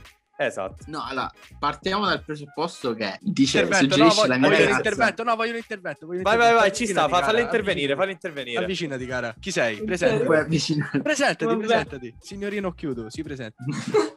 Esatto. 0.47 0.85
No, 0.87 1.05
allora, 1.07 1.31
partiamo 1.59 2.07
dal 2.07 2.23
presupposto 2.23 2.95
che 2.95 3.19
dice, 3.21 3.65
no, 3.65 3.75
suggerisce 3.75 4.15
voglio, 4.15 4.27
la 4.29 4.37
mia 4.37 4.49
voglio 4.49 4.61
un 4.61 4.69
ragazza. 4.69 4.77
intervento, 4.77 5.23
no, 5.25 5.37
voglio 5.37 5.51
un 5.51 5.57
intervento. 5.57 6.07
voglio 6.07 6.23
Vai, 6.23 6.37
vai, 6.37 6.55
vai, 6.55 6.73
ci 6.73 6.87
sta, 6.87 7.03
fa, 7.03 7.09
falla 7.09 7.27
cara, 7.27 7.41
intervenire, 7.41 7.93
avvicinati. 7.93 8.11
intervenire. 8.13 8.63
Avvicinati, 8.63 9.07
cara. 9.07 9.35
Chi 9.39 9.51
sei? 9.51 9.83
Presentati. 9.83 11.01
Presentati, 11.03 11.45
Vabbè. 11.45 11.57
presentati. 11.59 12.15
Signorino 12.21 12.73
Chiudo, 12.73 13.11
si 13.11 13.23
presenta. 13.23 13.63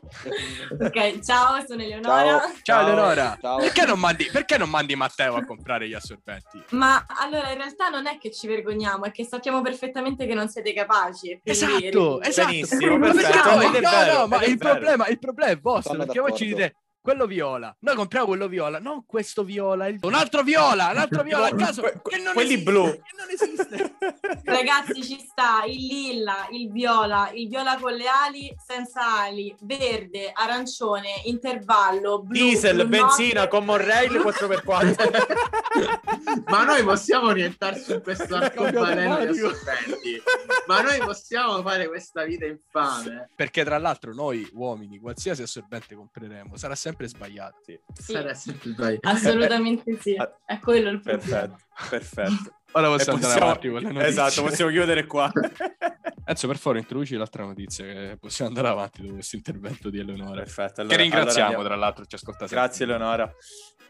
Ok, 0.80 1.20
ciao, 1.22 1.64
sono 1.66 1.82
Eleonora. 1.82 2.40
Ciao, 2.40 2.52
Ciao. 2.62 2.82
Eleonora. 2.82 3.38
Ciao. 3.42 3.58
Perché 3.58 3.86
non, 3.86 4.00
mandi, 4.00 4.30
perché 4.32 4.58
non 4.58 4.70
mandi 4.70 4.96
Matteo 4.96 5.36
a 5.36 5.44
comprare 5.44 5.88
gli 5.88 5.94
assorbenti? 5.94 6.64
Ma 6.72 7.06
allora 7.08 7.50
in 7.52 7.58
realtà 7.58 7.90
non 7.90 8.06
è 8.08 8.18
che 8.18 8.32
ci 8.32 8.48
vergogniamo, 8.48 9.06
è 9.06 9.12
che 9.12 9.26
sappiamo 9.26 9.62
perfettamente 9.62 10.26
che 10.28 10.34
non 10.34 10.48
siete 10.48 10.74
capaci. 10.74 11.40
Esatto, 11.44 12.22
esatto. 12.22 12.48
Benissimo, 12.48 12.98
Ma 12.98 13.12
perché 13.12 13.80
no, 13.82 14.20
no, 14.20 14.28
ma 14.28 14.44
il 14.44 14.58
problema, 14.58 15.08
il 15.08 15.20
problema 15.20 15.52
è 15.52 15.60
vostro, 15.60 16.06
Sono 16.16 16.28
perché 16.28 16.30
voi 16.30 16.34
ci 16.38 16.50
d'accordo. 16.50 16.85
Quello 17.06 17.28
viola. 17.28 17.76
Noi 17.82 17.94
compriamo 17.96 18.26
quello 18.26 18.48
viola, 18.48 18.80
non 18.80 19.06
questo 19.06 19.44
viola, 19.44 19.86
il- 19.86 20.00
un 20.02 20.16
altro 20.16 20.42
viola, 20.42 20.90
un 20.90 20.98
altro 20.98 21.22
viola 21.22 21.46
a 21.46 21.54
caso 21.56 21.82
Que- 21.82 22.00
que- 22.02 22.24
quelli 22.34 22.54
esiste, 22.54 22.72
blu. 22.72 22.84
che 22.90 23.02
non 23.16 23.30
esiste. 23.30 23.96
Ragazzi, 24.44 25.04
ci 25.04 25.20
sta 25.20 25.64
il 25.68 25.86
lilla, 25.86 26.48
il 26.50 26.72
viola, 26.72 27.30
il 27.34 27.48
viola 27.48 27.78
con 27.80 27.94
le 27.94 28.08
ali, 28.08 28.52
senza 28.66 29.20
ali, 29.22 29.56
verde, 29.62 30.32
arancione, 30.34 31.10
intervallo, 31.26 32.24
blu, 32.24 32.34
Diesel, 32.34 32.78
blu 32.78 32.88
benzina, 32.88 33.42
notte. 33.42 33.50
con 33.50 33.66
Monrail 33.66 34.12
4x4. 34.12 35.74
Ma 36.50 36.64
noi 36.64 36.84
possiamo 36.84 37.28
orientarci 37.28 37.94
in 37.94 38.02
questo 38.02 38.36
arcobaleno 38.36 39.20
di 39.20 39.28
assorbenti. 39.40 40.22
Ma 40.66 40.82
noi 40.82 40.98
possiamo 41.00 41.62
fare 41.62 41.88
questa 41.88 42.24
vita 42.24 42.46
infame. 42.46 43.30
Perché 43.36 43.64
tra 43.64 43.78
l'altro 43.78 44.14
noi 44.14 44.48
uomini, 44.54 44.98
qualsiasi 45.00 45.44
assorbente 45.44 45.96
compreremo, 45.96 46.58
sarà 46.58 46.76
sempre 46.76 46.94
sbagliato. 47.04 47.58
Sì. 47.64 47.80
Sarà 47.94 48.34
sempre 48.34 48.70
sbagliato. 48.72 49.08
Assolutamente 49.10 49.98
sì, 50.00 50.16
è 50.46 50.60
quello 50.60 50.90
il 50.90 51.02
problema. 51.02 51.42
perfetto, 51.48 51.64
perfetto. 51.90 52.56
Ora 52.72 52.88
E 52.88 52.90
possiamo 52.92 53.16
andare 53.18 53.34
possiamo- 53.40 53.46
avanti 53.46 53.70
con 53.70 53.80
le 53.82 53.88
notizie. 53.92 54.08
Esatto, 54.10 54.44
possiamo 54.48 54.72
chiudere 54.72 55.06
qua. 55.06 55.32
Enzo, 56.28 56.48
per 56.48 56.58
favore, 56.58 56.80
introduci 56.80 57.16
l'altra 57.16 57.44
notizia 57.46 57.86
che 57.86 58.18
possiamo 58.20 58.50
andare 58.50 58.68
avanti 58.70 59.02
dopo 59.02 59.14
questo 59.14 59.36
intervento 59.36 59.90
di 59.90 60.00
Eleonora. 60.00 60.42
Perfetto. 60.42 60.74
che 60.76 60.82
allora- 60.82 60.98
ringraziamo, 60.98 61.50
allora 61.54 61.68
tra 61.68 61.76
l'altro, 61.76 62.06
ci 62.06 62.16
ascolta 62.16 62.48
sempre. 62.48 62.58
Grazie 62.58 62.86
Eleonora. 62.86 63.34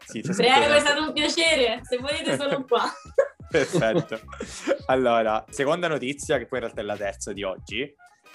Sì, 0.04 0.20
sempre 0.22 0.46
Prego, 0.46 0.74
è 0.74 0.80
stato 0.80 1.02
un 1.02 1.12
piacere. 1.12 1.80
Se 1.82 1.96
volete 1.98 2.36
sono 2.36 2.62
qua. 2.68 2.84
Perfetto. 3.48 4.20
Allora, 4.86 5.44
seconda 5.48 5.88
notizia, 5.88 6.38
che 6.38 6.46
poi 6.46 6.58
in 6.58 6.64
realtà 6.64 6.80
è 6.82 6.84
la 6.84 6.96
terza 6.96 7.32
di 7.32 7.42
oggi, 7.42 7.92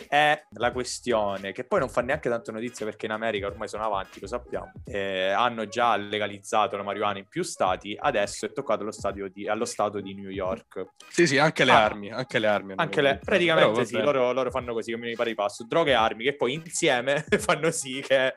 è 0.07 0.43
la 0.57 0.71
questione 0.71 1.51
che 1.51 1.63
poi 1.63 1.79
non 1.79 1.89
fa 1.89 2.01
neanche 2.01 2.29
tanto 2.29 2.51
notizia 2.51 2.85
perché 2.85 3.05
in 3.05 3.11
America 3.11 3.47
ormai 3.47 3.67
sono 3.67 3.83
avanti, 3.85 4.19
lo 4.19 4.27
sappiamo. 4.27 4.71
Eh, 4.85 5.29
hanno 5.29 5.67
già 5.67 5.95
legalizzato 5.95 6.77
la 6.77 6.83
marijuana 6.83 7.19
in 7.19 7.27
più 7.27 7.43
stati, 7.43 7.97
adesso 7.99 8.45
è 8.45 8.51
toccato 8.51 8.83
allo, 8.83 9.27
di- 9.29 9.47
allo 9.47 9.65
stato 9.65 9.99
di 9.99 10.13
New 10.13 10.29
York. 10.29 10.87
Sì, 11.09 11.27
sì, 11.27 11.37
anche 11.37 11.63
le 11.65 11.71
Ah. 11.71 11.83
armi, 11.83 12.11
anche 12.11 12.39
le 12.39 12.47
armi. 12.47 12.73
Anche 12.77 13.01
le, 13.01 13.19
praticamente 13.23 13.85
sì, 13.85 13.99
loro, 13.99 14.31
loro 14.31 14.49
fanno 14.51 14.73
così, 14.73 14.91
come 14.93 15.07
mi 15.07 15.15
pare 15.15 15.29
di 15.29 15.35
passo, 15.35 15.65
droghe 15.67 15.91
e 15.91 15.95
armi, 15.95 16.23
che 16.23 16.35
poi 16.35 16.53
insieme 16.53 17.25
fanno 17.39 17.71
sì 17.71 18.01
che 18.05 18.35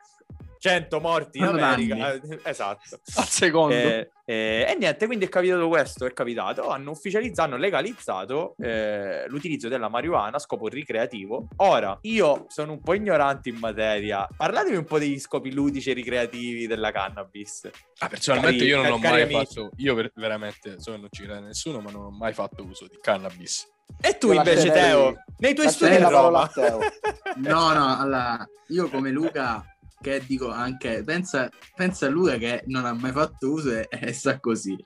100 0.65 0.99
morti 0.99 1.39
in 1.39 1.45
America. 1.45 2.19
Esatto. 2.43 2.99
Al 3.17 3.29
secondo. 3.29 3.75
Eh, 3.75 4.11
eh, 4.25 4.67
e 4.67 4.77
niente, 4.79 5.05
quindi 5.05 5.27
è 5.27 5.29
capitato 5.29 5.69
questo, 5.69 6.07
è 6.07 6.13
capitato, 6.15 6.71
hanno 6.71 6.93
ufficializzato, 6.93 7.43
hanno 7.51 7.59
legalizzato 7.59 8.55
eh, 8.59 9.27
l'utilizzo 9.29 9.69
della 9.69 9.91
marijuana 9.91 10.37
a 10.37 10.39
scopo 10.39 10.67
ricreativo. 10.69 11.49
Ora, 11.57 11.99
io 12.03 12.47
sono 12.49 12.73
un 12.73 12.81
po' 12.81 12.95
ignorante 12.95 13.51
in 13.51 13.57
materia, 13.57 14.27
parlatemi 14.35 14.77
un 14.77 14.85
po' 14.85 14.99
degli 14.99 15.19
scopi 15.19 15.53
ludici 15.53 15.91
e 15.91 15.93
ricreativi 15.93 16.67
della 16.67 16.91
cannabis. 16.93 17.69
Ah, 17.99 18.09
personalmente 18.09 18.57
cari- 18.57 18.71
io 18.71 18.83
non 18.83 18.93
ho 18.93 18.99
mai 18.99 19.21
amici. 19.21 19.45
fatto, 19.45 19.71
io 19.77 19.95
ver- 19.95 20.13
veramente, 20.15 20.81
so 20.81 20.93
che 20.93 20.97
non 20.97 21.09
ci 21.11 21.25
crede 21.25 21.41
nessuno, 21.41 21.81
ma 21.81 21.91
non 21.91 22.05
ho 22.05 22.11
mai 22.11 22.33
fatto 22.33 22.65
uso 22.65 22.87
di 22.87 22.97
cannabis. 23.03 23.71
E 24.01 24.17
tu 24.17 24.29
Io 24.29 24.39
invece, 24.39 24.71
Teo, 24.71 25.13
nei 25.39 25.55
tuoi 25.55 25.69
studi 25.69 25.99
Roma. 25.99 26.41
a 26.45 26.49
Teo. 26.49 26.79
No, 27.37 27.73
no, 27.73 27.99
allora, 27.99 28.49
io 28.69 28.89
come 28.89 29.11
Luca, 29.11 29.63
che 30.05 30.23
dico 30.27 30.51
anche, 30.51 31.03
pensa, 31.03 31.49
pensa 31.75 32.09
Luca 32.09 32.37
che 32.37 32.63
non 32.67 32.85
ha 32.85 32.93
mai 32.93 33.11
fatto 33.11 33.51
uso 33.51 33.71
e, 33.71 33.87
e 33.89 34.13
sta 34.13 34.39
così. 34.39 34.77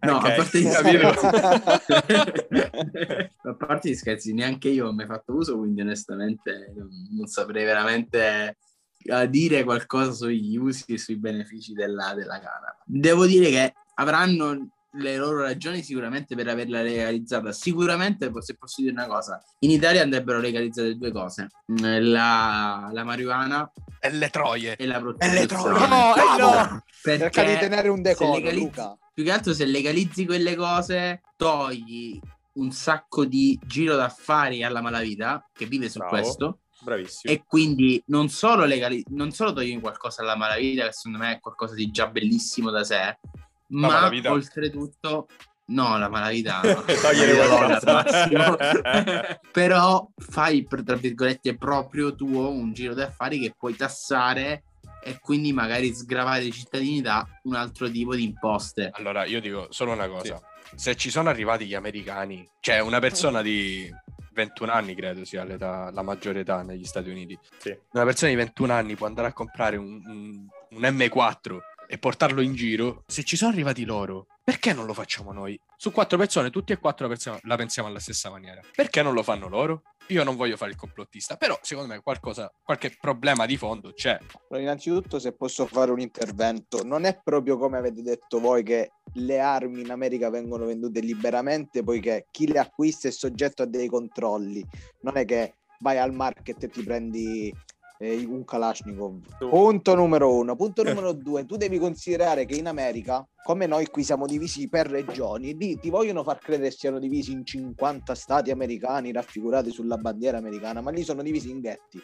No, 0.00 0.16
Ok, 0.16 0.24
a 0.24 0.34
parte 0.34 0.60
gli 0.60 0.68
scherzi, 0.68 1.26
a 3.42 3.54
parte 3.54 3.88
gli 3.88 3.94
scherzi, 3.94 4.34
neanche 4.34 4.68
io 4.68 4.88
ho 4.88 4.92
mai 4.92 5.06
fatto 5.06 5.34
uso, 5.34 5.56
quindi 5.56 5.80
onestamente 5.80 6.74
non, 6.76 6.90
non 7.12 7.26
saprei 7.26 7.64
veramente 7.64 8.58
eh, 8.98 9.30
dire 9.30 9.64
qualcosa 9.64 10.12
sugli 10.12 10.58
usi 10.58 10.92
e 10.92 10.98
sui 10.98 11.16
benefici 11.16 11.72
della, 11.72 12.12
della 12.12 12.38
canapa. 12.38 12.82
Devo 12.84 13.24
dire 13.24 13.48
che 13.48 13.72
avranno 13.94 14.72
le 14.92 15.16
loro 15.16 15.42
ragioni 15.42 15.82
sicuramente 15.82 16.34
per 16.34 16.48
averla 16.48 16.80
legalizzata. 16.82 17.52
Sicuramente, 17.52 18.30
se 18.40 18.56
posso 18.56 18.80
dire 18.80 18.92
una 18.92 19.06
cosa, 19.06 19.42
in 19.60 19.70
Italia 19.70 20.02
andrebbero 20.02 20.40
legalizzate 20.40 20.96
due 20.96 21.12
cose, 21.12 21.48
Mm, 21.70 22.10
la, 22.10 22.88
la 22.92 23.04
marijuana 23.04 23.70
E 24.00 24.10
le 24.12 24.30
troie. 24.30 24.76
e 24.76 24.86
la 24.86 24.96
E 24.96 25.00
prostituzione. 25.00 25.40
le 25.40 25.46
troie. 25.46 25.88
No, 25.88 26.14
eh, 26.14 26.40
no! 26.40 26.82
Perché 27.02 27.30
Cerca 27.30 27.44
di 27.44 27.58
tenere 27.58 27.88
un 27.88 28.02
decoro, 28.02 28.34
legalizzi- 28.34 28.64
Luca. 28.64 28.96
più 29.12 29.24
che 29.24 29.30
altro 29.30 29.52
se 29.52 29.64
legalizzi 29.66 30.24
quelle 30.24 30.54
cose, 30.56 31.22
togli 31.36 32.18
un 32.54 32.70
sacco 32.72 33.26
di 33.26 33.58
giro 33.66 33.96
d'affari 33.96 34.62
alla 34.64 34.80
malavita 34.80 35.46
che 35.52 35.66
vive 35.66 35.90
su 35.90 35.98
Bravo. 35.98 36.14
questo 36.16 36.58
Bravissimo. 36.80 37.30
e 37.32 37.42
quindi 37.46 38.02
non 38.06 38.30
solo, 38.30 38.64
legali- 38.64 39.04
non 39.08 39.30
solo 39.30 39.52
togli 39.52 39.78
qualcosa 39.78 40.22
alla 40.22 40.36
malavita 40.36 40.86
che 40.86 40.92
secondo 40.92 41.18
me 41.18 41.32
è 41.34 41.40
qualcosa 41.40 41.74
di 41.74 41.90
già 41.90 42.06
bellissimo 42.06 42.70
da 42.70 42.82
sé 42.82 43.18
ma 43.68 43.88
malavita? 43.88 44.30
oltretutto 44.32 45.26
no 45.68 45.98
la 45.98 46.08
malavita 46.08 46.60
Togliere 47.02 47.32
la 47.36 47.46
qualcosa. 47.48 49.40
però 49.52 50.08
fai 50.16 50.64
per- 50.64 50.84
tra 50.84 50.96
virgolette 50.96 51.56
proprio 51.56 52.14
tuo 52.14 52.50
un 52.50 52.72
giro 52.72 52.94
d'affari 52.94 53.38
che 53.40 53.54
puoi 53.56 53.74
tassare 53.74 54.64
e 55.02 55.18
quindi 55.20 55.52
magari 55.52 55.92
sgravare 55.94 56.44
i 56.44 56.52
cittadini 56.52 57.00
da 57.00 57.26
un 57.44 57.54
altro 57.54 57.88
tipo 57.90 58.14
di 58.14 58.24
imposte 58.24 58.90
Allora, 58.94 59.24
io 59.24 59.40
dico 59.40 59.66
solo 59.70 59.92
una 59.92 60.08
cosa. 60.08 60.40
Se 60.74 60.96
ci 60.96 61.10
sono 61.10 61.28
arrivati 61.28 61.64
gli 61.66 61.74
americani, 61.74 62.44
cioè 62.60 62.80
una 62.80 62.98
persona 62.98 63.40
di 63.40 63.88
21 64.32 64.72
anni 64.72 64.94
credo 64.96 65.24
sia 65.24 65.44
l'età, 65.44 65.90
la 65.92 66.02
maggiore 66.02 66.40
età 66.40 66.62
negli 66.62 66.84
Stati 66.84 67.08
Uniti. 67.08 67.38
Sì. 67.58 67.76
Una 67.92 68.04
persona 68.04 68.30
di 68.32 68.36
21 68.36 68.72
anni 68.72 68.96
può 68.96 69.06
andare 69.06 69.28
a 69.28 69.32
comprare 69.32 69.76
un, 69.76 70.02
un- 70.04 70.46
un 70.70 70.80
M4 70.80 71.56
e 71.86 71.98
portarlo 71.98 72.40
in 72.40 72.54
giro. 72.54 73.04
Se 73.06 73.22
ci 73.22 73.36
sono 73.36 73.50
arrivati 73.50 73.84
loro, 73.84 74.26
perché 74.42 74.72
non 74.72 74.86
lo 74.86 74.94
facciamo 74.94 75.32
noi? 75.32 75.58
Su 75.76 75.92
quattro 75.92 76.16
persone, 76.18 76.50
tutti 76.50 76.72
e 76.72 76.78
quattro 76.78 77.08
pensiamo- 77.08 77.38
la 77.42 77.56
pensiamo 77.56 77.88
alla 77.88 77.98
stessa 77.98 78.30
maniera. 78.30 78.60
Perché 78.74 79.02
non 79.02 79.14
lo 79.14 79.22
fanno 79.22 79.48
loro? 79.48 79.82
Io 80.08 80.22
non 80.22 80.36
voglio 80.36 80.56
fare 80.56 80.70
il 80.70 80.76
complottista, 80.76 81.36
però 81.36 81.58
secondo 81.62 81.92
me 81.92 82.00
qualcosa, 82.00 82.52
qualche 82.62 82.96
problema 83.00 83.44
di 83.44 83.56
fondo 83.56 83.92
c'è. 83.92 84.16
Allora, 84.48 84.62
innanzitutto, 84.62 85.18
se 85.18 85.32
posso 85.32 85.66
fare 85.66 85.90
un 85.90 85.98
intervento, 85.98 86.84
non 86.84 87.04
è 87.04 87.20
proprio 87.22 87.58
come 87.58 87.76
avete 87.76 88.02
detto 88.02 88.38
voi 88.38 88.62
che 88.62 88.92
le 89.14 89.40
armi 89.40 89.80
in 89.80 89.90
America 89.90 90.30
vengono 90.30 90.66
vendute 90.66 91.00
liberamente, 91.00 91.82
poiché 91.82 92.26
chi 92.30 92.46
le 92.46 92.60
acquista 92.60 93.08
è 93.08 93.10
soggetto 93.10 93.62
a 93.62 93.66
dei 93.66 93.88
controlli. 93.88 94.64
Non 95.00 95.16
è 95.16 95.24
che 95.24 95.56
vai 95.80 95.98
al 95.98 96.12
market 96.14 96.62
e 96.62 96.68
ti 96.68 96.82
prendi 96.82 97.52
eh, 97.98 98.24
un 98.24 98.44
Kalashnikov. 98.44 99.20
Punto 99.38 99.94
numero 99.94 100.34
uno. 100.34 100.56
Punto 100.56 100.82
numero 100.82 101.12
due, 101.12 101.44
tu 101.44 101.56
devi 101.56 101.78
considerare 101.78 102.44
che 102.44 102.54
in 102.54 102.66
America, 102.66 103.26
come 103.42 103.66
noi 103.66 103.86
qui 103.86 104.02
siamo 104.02 104.26
divisi 104.26 104.68
per 104.68 104.88
regioni, 104.88 105.56
lì 105.56 105.78
ti 105.78 105.90
vogliono 105.90 106.22
far 106.22 106.38
credere 106.38 106.70
siano 106.70 106.98
divisi 106.98 107.32
in 107.32 107.44
50 107.44 108.14
stati 108.14 108.50
americani 108.50 109.12
raffigurati 109.12 109.70
sulla 109.70 109.96
bandiera 109.96 110.38
americana, 110.38 110.80
ma 110.80 110.90
lì 110.90 111.02
sono 111.02 111.22
divisi 111.22 111.50
in 111.50 111.60
ghetti. 111.60 112.02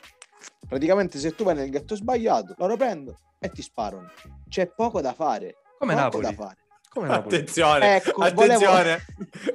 Praticamente 0.68 1.18
se 1.18 1.34
tu 1.34 1.44
vai 1.44 1.54
nel 1.54 1.70
ghetto 1.70 1.94
sbagliato, 1.94 2.54
loro 2.56 2.76
prendono 2.76 3.18
e 3.38 3.50
ti 3.50 3.62
sparano. 3.62 4.08
C'è 4.48 4.68
poco 4.68 5.00
da 5.00 5.12
fare. 5.12 5.56
Come 5.78 5.94
poco 5.94 6.04
Napoli. 6.04 6.22
da 6.24 6.32
fare. 6.32 6.56
Come 6.92 7.08
Napoli. 7.08 7.34
Attenzione, 7.36 7.96
Ecco, 7.96 8.20
attenzione. 8.22 9.04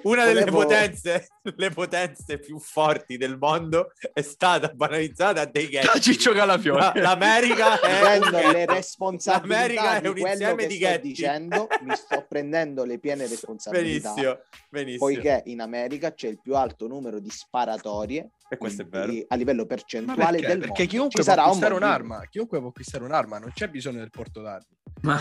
Una 0.03 0.25
delle 0.25 0.39
volevo- 0.39 0.58
potenze, 0.63 1.27
le 1.56 1.70
potenze 1.70 2.39
più 2.39 2.58
forti 2.60 3.15
del 3.17 3.38
mondo 3.38 3.91
è 4.12 4.22
stata 4.24 4.70
banalizzata 4.70 5.41
a 5.41 5.46
dei 5.46 5.67
ghetti. 5.67 5.86
Da 5.86 6.00
Ciccio 6.00 6.32
Calafiore. 6.34 6.79
La- 6.79 6.94
L'America 6.96 7.77
è 7.79 8.17
un 8.17 8.29
le 8.32 8.65
responsabilità 8.65 9.46
L'America 9.84 9.98
è 9.98 10.01
di 10.01 10.08
un 10.08 10.13
quello 10.13 10.29
insieme 10.32 10.62
che 10.63 10.67
di 10.67 10.75
sto 10.77 10.86
ghetti. 10.88 11.08
dicendo, 11.10 11.67
mi 11.82 11.96
sto 11.96 12.25
prendendo 12.27 12.84
le 12.86 12.98
piene 12.98 13.27
responsabilità. 13.27 14.10
Benissimo, 14.13 14.39
benissimo. 14.70 15.06
Poiché 15.06 15.44
in 15.46 15.62
America 15.62 16.13
c'è 16.13 16.27
il 16.29 16.39
più 16.41 16.56
alto 16.56 16.88
numero 16.88 17.20
di 17.20 17.29
sparatorie 17.29 18.29
E 18.49 18.57
questo 18.57 18.83
è 18.83 18.87
quindi 18.87 19.15
vero. 19.15 19.25
a 19.27 19.35
livello 19.35 19.65
percentuale 19.65 20.37
perché? 20.39 20.47
del 20.47 20.57
Perché 20.59 20.73
mondo. 20.83 20.89
chiunque 20.91 21.09
Ci 21.09 21.15
può 21.15 21.23
sarà 21.25 21.41
un 21.41 21.47
acquistare 21.47 21.73
motivo. 21.73 21.89
un'arma, 21.89 22.27
chiunque 22.29 22.59
può 22.59 22.67
acquistare 22.69 23.03
un'arma, 23.03 23.39
non 23.39 23.51
c'è 23.53 23.67
bisogno 23.69 23.97
del 23.99 24.09
porto 24.09 24.41
d'armi. 24.41 24.75
Ma, 25.01 25.19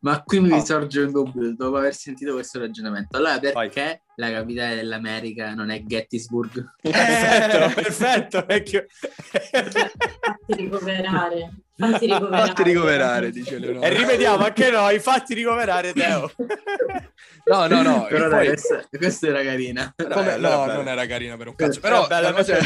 ma 0.00 0.22
qui 0.22 0.40
mi 0.40 0.48
No. 0.50 0.64
sorge 0.64 1.00
un 1.00 1.10
dubbio 1.10 1.54
dopo 1.56 1.76
aver 1.78 1.94
sentito 1.94 2.34
questo 2.34 2.58
ragionamento. 2.60 3.16
Allora, 3.16 3.38
Vai. 3.40 3.52
perché 3.52 4.02
la 4.16 4.30
capitale 4.30 4.74
dell'America 4.76 5.54
non 5.54 5.70
è 5.70 5.82
Gettysburg? 5.82 6.64
Perfetto, 6.82 7.74
perfetto. 7.74 8.44
vecchio. 8.46 8.86
Ricoverare. 10.46 11.50
Fatti 11.76 12.06
ricoverare. 12.06 12.46
Fatti 12.46 12.62
ricoverare, 12.62 13.30
dice 13.30 13.58
Leonora. 13.58 13.86
e 13.86 13.90
ripetiamo 13.94 14.44
anche 14.44 14.70
noi, 14.70 14.98
fatti 15.00 15.34
ricoverare 15.34 15.92
Teo. 15.92 16.30
No, 17.46 17.66
no, 17.66 17.82
no. 17.82 18.06
Però 18.08 18.28
dai, 18.28 18.38
poi- 18.38 18.46
questa, 18.46 18.84
questa 18.90 19.26
era 19.26 19.42
carina. 19.42 19.92
come- 19.96 20.12
no, 20.14 20.22
bella. 20.22 20.74
non 20.76 20.88
era 20.88 21.04
carina 21.06 21.36
per 21.36 21.48
un 21.48 21.54
cazzo. 21.54 21.78
Però 21.78 22.06
bella, 22.06 22.30
la 22.30 22.32
cosa, 22.34 22.58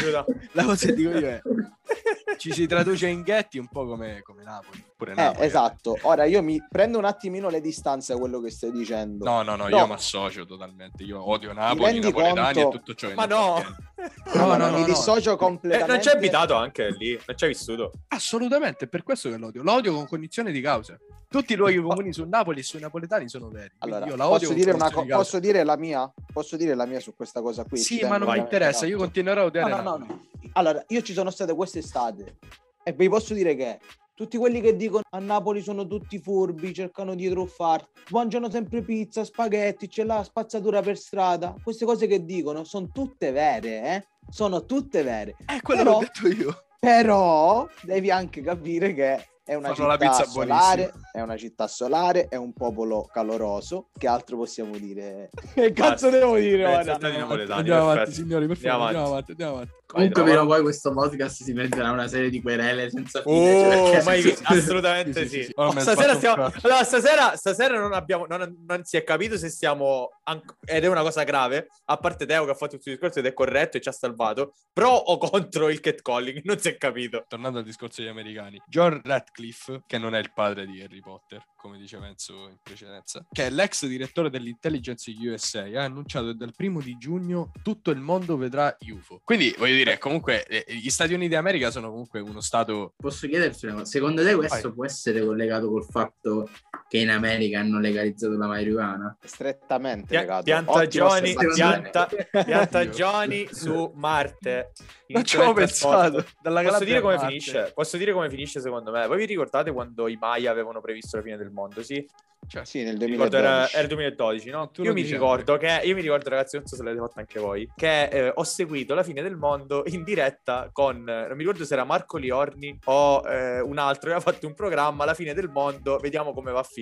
la 0.52 0.64
cosa 0.64 0.86
che 0.86 0.94
dico 0.94 1.10
io 1.18 1.26
è 1.26 1.40
ci 2.38 2.52
si 2.52 2.64
traduce 2.68 3.08
in 3.08 3.22
ghetti 3.22 3.58
un 3.58 3.66
po' 3.66 3.86
come, 3.86 4.22
come 4.22 4.44
Napoli. 4.44 4.84
Pure 4.96 5.12
Eh, 5.12 5.14
Napoli. 5.16 5.46
esatto. 5.46 5.98
Ora 6.02 6.26
io 6.26 6.42
mi 6.44 6.64
prendo 6.70 6.96
un 6.98 7.06
attimino 7.06 7.48
le 7.48 7.60
distanze 7.60 8.12
da 8.12 8.20
quello 8.20 8.40
che 8.40 8.52
stai 8.52 8.70
dicendo. 8.70 9.24
No, 9.24 9.42
no, 9.42 9.56
no, 9.56 9.66
No. 9.66 9.76
io 9.78 9.86
mi 9.88 9.94
associo 9.94 10.46
totalmente. 10.46 11.02
Io 11.02 11.28
odio 11.28 11.52
Napoli, 11.52 11.98
napoletani 11.98 12.60
conto- 12.62 12.68
e 12.68 12.78
tutto 12.78 12.94
ciò 12.94 13.12
Ma 13.14 13.24
no. 13.24 13.56
appartiene. 13.56 13.87
No, 14.34 14.46
no, 14.46 14.56
no, 14.56 14.70
no, 14.70 14.72
mi 14.76 14.80
no. 14.80 14.86
dissocio 14.86 15.32
Eh, 15.32 15.36
completamente. 15.36 15.90
non 15.90 16.00
c'è 16.00 16.12
abitato 16.12 16.54
anche 16.54 16.90
lì, 16.96 17.18
non 17.26 17.34
c'è 17.36 17.48
vissuto. 17.48 17.92
Assolutamente, 18.08 18.84
è 18.84 18.88
per 18.88 19.02
questo 19.02 19.28
che 19.28 19.36
l'odio. 19.36 19.62
L'odio 19.62 19.92
con 19.94 20.06
cognizione 20.06 20.52
di 20.52 20.60
causa. 20.60 20.96
Tutti 21.28 21.52
i 21.52 21.56
luoghi 21.56 21.76
comuni 21.80 22.12
su 22.12 22.24
Napoli 22.26 22.60
e 22.60 22.62
sui 22.62 22.80
napoletani 22.80 23.28
sono 23.28 23.48
veri. 23.48 23.72
Allora, 23.78 24.06
io 24.06 24.16
la 24.16 24.28
odio 24.28 24.48
posso 24.48 24.52
dire, 24.54 24.72
co- 24.76 25.02
di 25.02 25.08
posso 25.08 25.38
dire 25.40 25.64
la 25.64 25.76
mia? 25.76 26.10
Posso 26.32 26.56
dire 26.56 26.74
la 26.74 26.86
mia 26.86 27.00
su 27.00 27.14
questa 27.14 27.42
cosa 27.42 27.64
qui? 27.64 27.76
Sì, 27.78 28.04
ma 28.06 28.16
non 28.16 28.30
mi 28.30 28.38
interessa, 28.38 28.86
io 28.86 28.96
continuerò 28.98 29.42
a 29.42 29.44
odiare 29.44 29.70
No, 29.70 29.76
no, 29.82 29.96
no, 29.96 30.04
no. 30.06 30.26
Allora, 30.52 30.82
io 30.88 31.02
ci 31.02 31.12
sono 31.12 31.30
state 31.30 31.54
quest'estate 31.54 32.36
e 32.82 32.92
vi 32.92 33.08
posso 33.08 33.34
dire 33.34 33.54
che 33.56 33.78
tutti 34.18 34.36
quelli 34.36 34.60
che 34.60 34.74
dicono 34.74 35.02
a 35.10 35.20
Napoli 35.20 35.62
sono 35.62 35.86
tutti 35.86 36.18
furbi, 36.18 36.74
cercano 36.74 37.14
di 37.14 37.28
truffare, 37.30 37.86
mangiano 38.10 38.50
sempre 38.50 38.82
pizza, 38.82 39.22
spaghetti, 39.22 39.86
c'è 39.86 40.02
la 40.02 40.24
spazzatura 40.24 40.82
per 40.82 40.98
strada. 40.98 41.54
Queste 41.62 41.84
cose 41.84 42.08
che 42.08 42.24
dicono 42.24 42.64
sono 42.64 42.88
tutte 42.92 43.30
vere, 43.30 43.82
eh? 43.84 44.06
Sono 44.28 44.64
tutte 44.64 45.04
vere. 45.04 45.36
Eh, 45.46 45.60
quello 45.62 45.84
Però- 45.84 45.92
l'ho 45.92 45.98
detto 46.00 46.26
io. 46.42 46.62
Però 46.80 47.64
devi 47.82 48.10
anche 48.10 48.40
capire 48.42 48.92
che 48.92 49.24
è 49.44 49.54
una 49.54 49.72
città 49.72 49.96
pizza 49.96 50.24
solare, 50.24 50.76
buonissima. 50.90 51.10
è 51.12 51.20
una 51.20 51.36
città 51.36 51.66
solare, 51.68 52.26
è 52.28 52.34
un 52.36 52.52
popolo 52.52 53.08
caloroso. 53.12 53.88
Che 53.96 54.08
altro 54.08 54.36
possiamo 54.36 54.76
dire? 54.76 55.30
Che 55.54 55.72
cazzo 55.72 56.08
Basta. 56.08 56.10
devo 56.10 56.36
dire 56.38 56.64
Pensa 56.64 56.80
ora? 56.80 56.92
a 56.92 56.98
te 56.98 57.10
di 57.12 57.16
napoletani, 57.18 57.58
Andiamo 57.60 57.90
avanti, 57.90 58.12
signori, 58.12 58.46
per 58.48 58.56
favore, 58.56 58.84
andiamo 58.86 59.06
avanti, 59.06 59.30
andiamo 59.30 59.52
avanti. 59.54 59.72
Comunque, 59.88 60.22
però, 60.22 60.44
poi 60.44 60.60
questo 60.60 60.92
podcast 60.92 61.42
si 61.42 61.52
prenderà 61.54 61.90
una 61.92 62.06
serie 62.08 62.28
di 62.28 62.42
querele 62.42 62.90
senza 62.90 63.22
fine. 63.22 63.54
Oh, 63.54 63.90
cioè, 63.90 64.04
perché- 64.04 64.20
vi- 64.22 64.36
assolutamente 64.44 65.22
Sì, 65.22 65.28
sì. 65.28 65.36
sì, 65.38 65.42
sì. 65.44 65.52
Oh, 65.54 65.70
stasera, 65.80 66.14
stiamo- 66.14 66.52
allora, 66.60 66.84
stasera, 66.84 67.36
stasera 67.36 67.78
non, 67.80 67.94
abbiamo, 67.94 68.26
non, 68.26 68.64
non 68.66 68.84
si 68.84 68.98
è 68.98 69.02
capito 69.04 69.38
se 69.38 69.48
siamo, 69.48 70.10
anc- 70.24 70.56
ed 70.66 70.84
è 70.84 70.88
una 70.88 71.00
cosa 71.00 71.22
grave, 71.24 71.68
a 71.86 71.96
parte 71.96 72.26
Teo 72.26 72.44
che 72.44 72.50
ha 72.50 72.54
fatto 72.54 72.74
il 72.74 72.82
suo 72.82 72.90
discorso 72.92 73.20
ed 73.20 73.26
è 73.26 73.32
corretto 73.32 73.78
e 73.78 73.80
ci 73.80 73.88
ha 73.88 73.92
salvato, 73.92 74.52
pro 74.74 74.90
o 74.90 75.16
contro 75.16 75.70
il 75.70 75.80
catcalling, 75.80 76.42
non 76.44 76.58
si 76.58 76.68
è 76.68 76.76
capito. 76.76 77.24
Tornando 77.26 77.58
al 77.60 77.64
discorso 77.64 78.02
degli 78.02 78.10
americani, 78.10 78.60
John 78.66 79.00
Radcliffe, 79.02 79.84
che 79.86 79.96
non 79.96 80.14
è 80.14 80.18
il 80.18 80.32
padre 80.34 80.66
di 80.66 80.82
Harry 80.82 81.00
Potter, 81.00 81.42
come 81.56 81.78
dice 81.78 81.96
Enzo 81.96 82.46
in 82.48 82.58
precedenza, 82.62 83.24
che 83.32 83.46
è 83.46 83.50
l'ex 83.50 83.86
direttore 83.86 84.28
dell'intelligence 84.28 85.10
USA, 85.18 85.62
ha 85.62 85.84
annunciato 85.84 86.26
che 86.26 86.34
dal 86.34 86.52
primo 86.54 86.80
di 86.82 86.96
giugno 86.98 87.50
tutto 87.62 87.90
il 87.90 88.00
mondo 88.00 88.36
vedrà 88.36 88.76
UFO. 88.80 89.20
Quindi, 89.24 89.54
voglio 89.58 89.76
dire, 89.78 89.98
comunque, 89.98 90.44
eh, 90.46 90.64
gli 90.74 90.90
Stati 90.90 91.14
Uniti 91.14 91.34
d'America 91.34 91.70
sono 91.70 91.88
comunque 91.90 92.20
uno 92.20 92.40
stato... 92.40 92.94
Posso 92.96 93.26
chiederti? 93.26 93.68
Secondo 93.84 94.22
te 94.22 94.34
questo 94.34 94.68
Vai. 94.68 94.72
può 94.72 94.84
essere 94.84 95.24
collegato 95.24 95.70
col 95.70 95.84
fatto 95.84 96.48
che 96.88 96.98
in 96.98 97.10
America 97.10 97.60
hanno 97.60 97.78
legalizzato 97.78 98.36
la 98.36 98.46
marijuana? 98.46 99.16
Strettamente 99.22 100.16
legato. 100.16 100.42
piantagioni, 100.44 101.30
Ottima 101.30 101.50
osservazione. 101.50 101.90
pianta- 101.90 102.08
piantagioni 102.44 103.48
su 103.50 103.92
Marte. 103.94 104.72
Non 105.08 105.24
ci 105.24 105.36
avevo 105.36 105.52
pensato. 105.54 106.24
Dalla 106.40 106.62
Posso 106.62 106.84
dire 106.84 107.00
come 107.00 107.14
Marte. 107.14 107.28
finisce? 107.28 107.72
Posso 107.74 107.96
dire 107.96 108.12
come 108.12 108.28
finisce 108.30 108.60
secondo 108.60 108.90
me? 108.90 109.06
Voi 109.06 109.18
vi 109.18 109.26
ricordate 109.26 109.70
quando 109.72 110.08
i 110.08 110.16
Maya 110.20 110.50
avevano 110.50 110.80
previsto 110.80 111.16
la 111.16 111.22
fine 111.22 111.36
del 111.36 111.50
mondo? 111.50 111.82
Sì? 111.82 112.06
Cioè, 112.46 112.64
Sì, 112.64 112.84
nel 112.84 112.96
Mi 112.96 113.06
ricordo 113.06 113.36
era, 113.36 113.66
2012. 113.66 113.74
era 113.74 113.82
il 113.82 113.88
2012, 113.88 114.50
no? 114.50 114.70
Tu 114.70 114.82
Io 114.84 114.92
mi 114.92 115.02
ricordo 115.02 115.56
che, 115.56 115.80
io 115.82 115.94
mi 115.94 116.00
ricordo 116.02 116.28
ragazzi, 116.30 116.56
non 116.56 116.66
so 116.66 116.76
se 116.76 116.82
l'avete 116.84 117.00
fatto 117.02 117.18
anche 117.18 117.40
voi, 117.40 117.68
che 117.74 118.04
eh, 118.04 118.32
ho 118.32 118.44
seguito 118.44 118.94
la 118.94 119.02
fine 119.02 119.22
del 119.22 119.36
mondo 119.36 119.82
in 119.86 120.04
diretta 120.04 120.70
con, 120.72 120.96
eh, 121.08 121.26
non 121.26 121.32
mi 121.32 121.38
ricordo 121.42 121.64
se 121.64 121.74
era 121.74 121.82
Marco 121.84 122.16
Liorni 122.16 122.78
o 122.84 123.22
eh, 123.26 123.60
un 123.60 123.76
altro, 123.78 124.10
che 124.10 124.14
aveva 124.16 124.30
fatto 124.30 124.46
un 124.46 124.54
programma, 124.54 125.04
la 125.04 125.14
fine 125.14 125.34
del 125.34 125.48
mondo, 125.48 125.98
vediamo 125.98 126.32
come 126.32 126.52
va 126.52 126.60
a 126.60 126.62
finire. 126.62 126.77